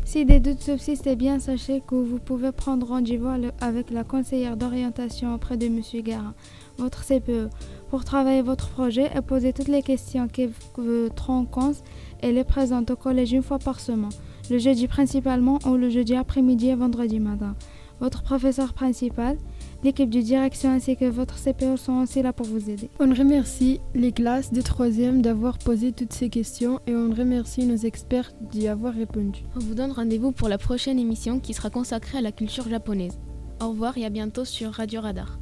Si 0.05 0.25
des 0.25 0.39
doutes 0.39 0.61
subsistent, 0.61 1.05
eh 1.05 1.15
bien 1.15 1.37
sachez 1.37 1.83
que 1.87 1.93
vous 1.93 2.17
pouvez 2.17 2.51
prendre 2.51 2.87
rendez-vous 2.87 3.29
avec 3.61 3.91
la 3.91 4.03
conseillère 4.03 4.57
d'orientation 4.57 5.35
auprès 5.35 5.55
de 5.55 5.67
M. 5.67 5.81
Garin, 6.03 6.33
votre 6.79 7.05
CPE, 7.05 7.49
pour 7.91 8.05
travailler 8.05 8.41
votre 8.41 8.69
projet 8.69 9.11
et 9.15 9.21
poser 9.21 9.53
toutes 9.53 9.67
les 9.67 9.83
questions 9.83 10.27
que 10.27 10.49
votre 10.77 11.27
rencontre. 11.27 11.83
Elle 12.23 12.39
est 12.39 12.43
présente 12.43 12.89
au 12.89 12.95
collège 12.95 13.33
une 13.33 13.43
fois 13.43 13.59
par 13.59 13.79
semaine, 13.79 14.09
le 14.49 14.57
jeudi 14.57 14.87
principalement 14.87 15.59
ou 15.67 15.75
le 15.75 15.91
jeudi 15.91 16.15
après-midi 16.15 16.69
et 16.69 16.75
vendredi 16.75 17.19
matin. 17.19 17.55
Votre 17.99 18.23
professeur 18.23 18.73
principal, 18.73 19.37
l'équipe 19.83 20.09
de 20.09 20.21
direction 20.21 20.71
ainsi 20.71 20.95
que 20.95 21.05
votre 21.05 21.35
CPE 21.35 21.77
sont 21.77 22.01
aussi 22.01 22.21
là 22.21 22.33
pour 22.33 22.45
vous 22.45 22.69
aider. 22.69 22.89
On 22.99 23.13
remercie 23.13 23.79
les 23.93 24.11
classes 24.11 24.51
de 24.51 24.61
troisième 24.61 25.21
d'avoir 25.21 25.57
posé 25.57 25.91
toutes 25.91 26.13
ces 26.13 26.29
questions 26.29 26.79
et 26.87 26.95
on 26.95 27.09
remercie 27.09 27.65
nos 27.65 27.75
experts 27.75 28.31
d'y 28.41 28.67
avoir 28.67 28.93
répondu. 28.93 29.43
On 29.55 29.59
vous 29.59 29.75
donne 29.75 29.91
rendez-vous 29.91 30.31
pour 30.31 30.49
la 30.49 30.57
prochaine 30.57 30.99
émission 30.99 31.39
qui 31.39 31.53
sera 31.53 31.69
consacrée 31.69 32.17
à 32.17 32.21
la 32.21 32.31
culture 32.31 32.67
japonaise. 32.67 33.19
Au 33.61 33.69
revoir 33.69 33.97
et 33.97 34.05
à 34.05 34.09
bientôt 34.09 34.45
sur 34.45 34.71
Radio 34.71 35.01
Radar. 35.01 35.39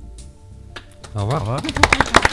Au 1.16 1.22
revoir. 1.22 1.42
Au 1.42 1.46
revoir. 1.46 2.31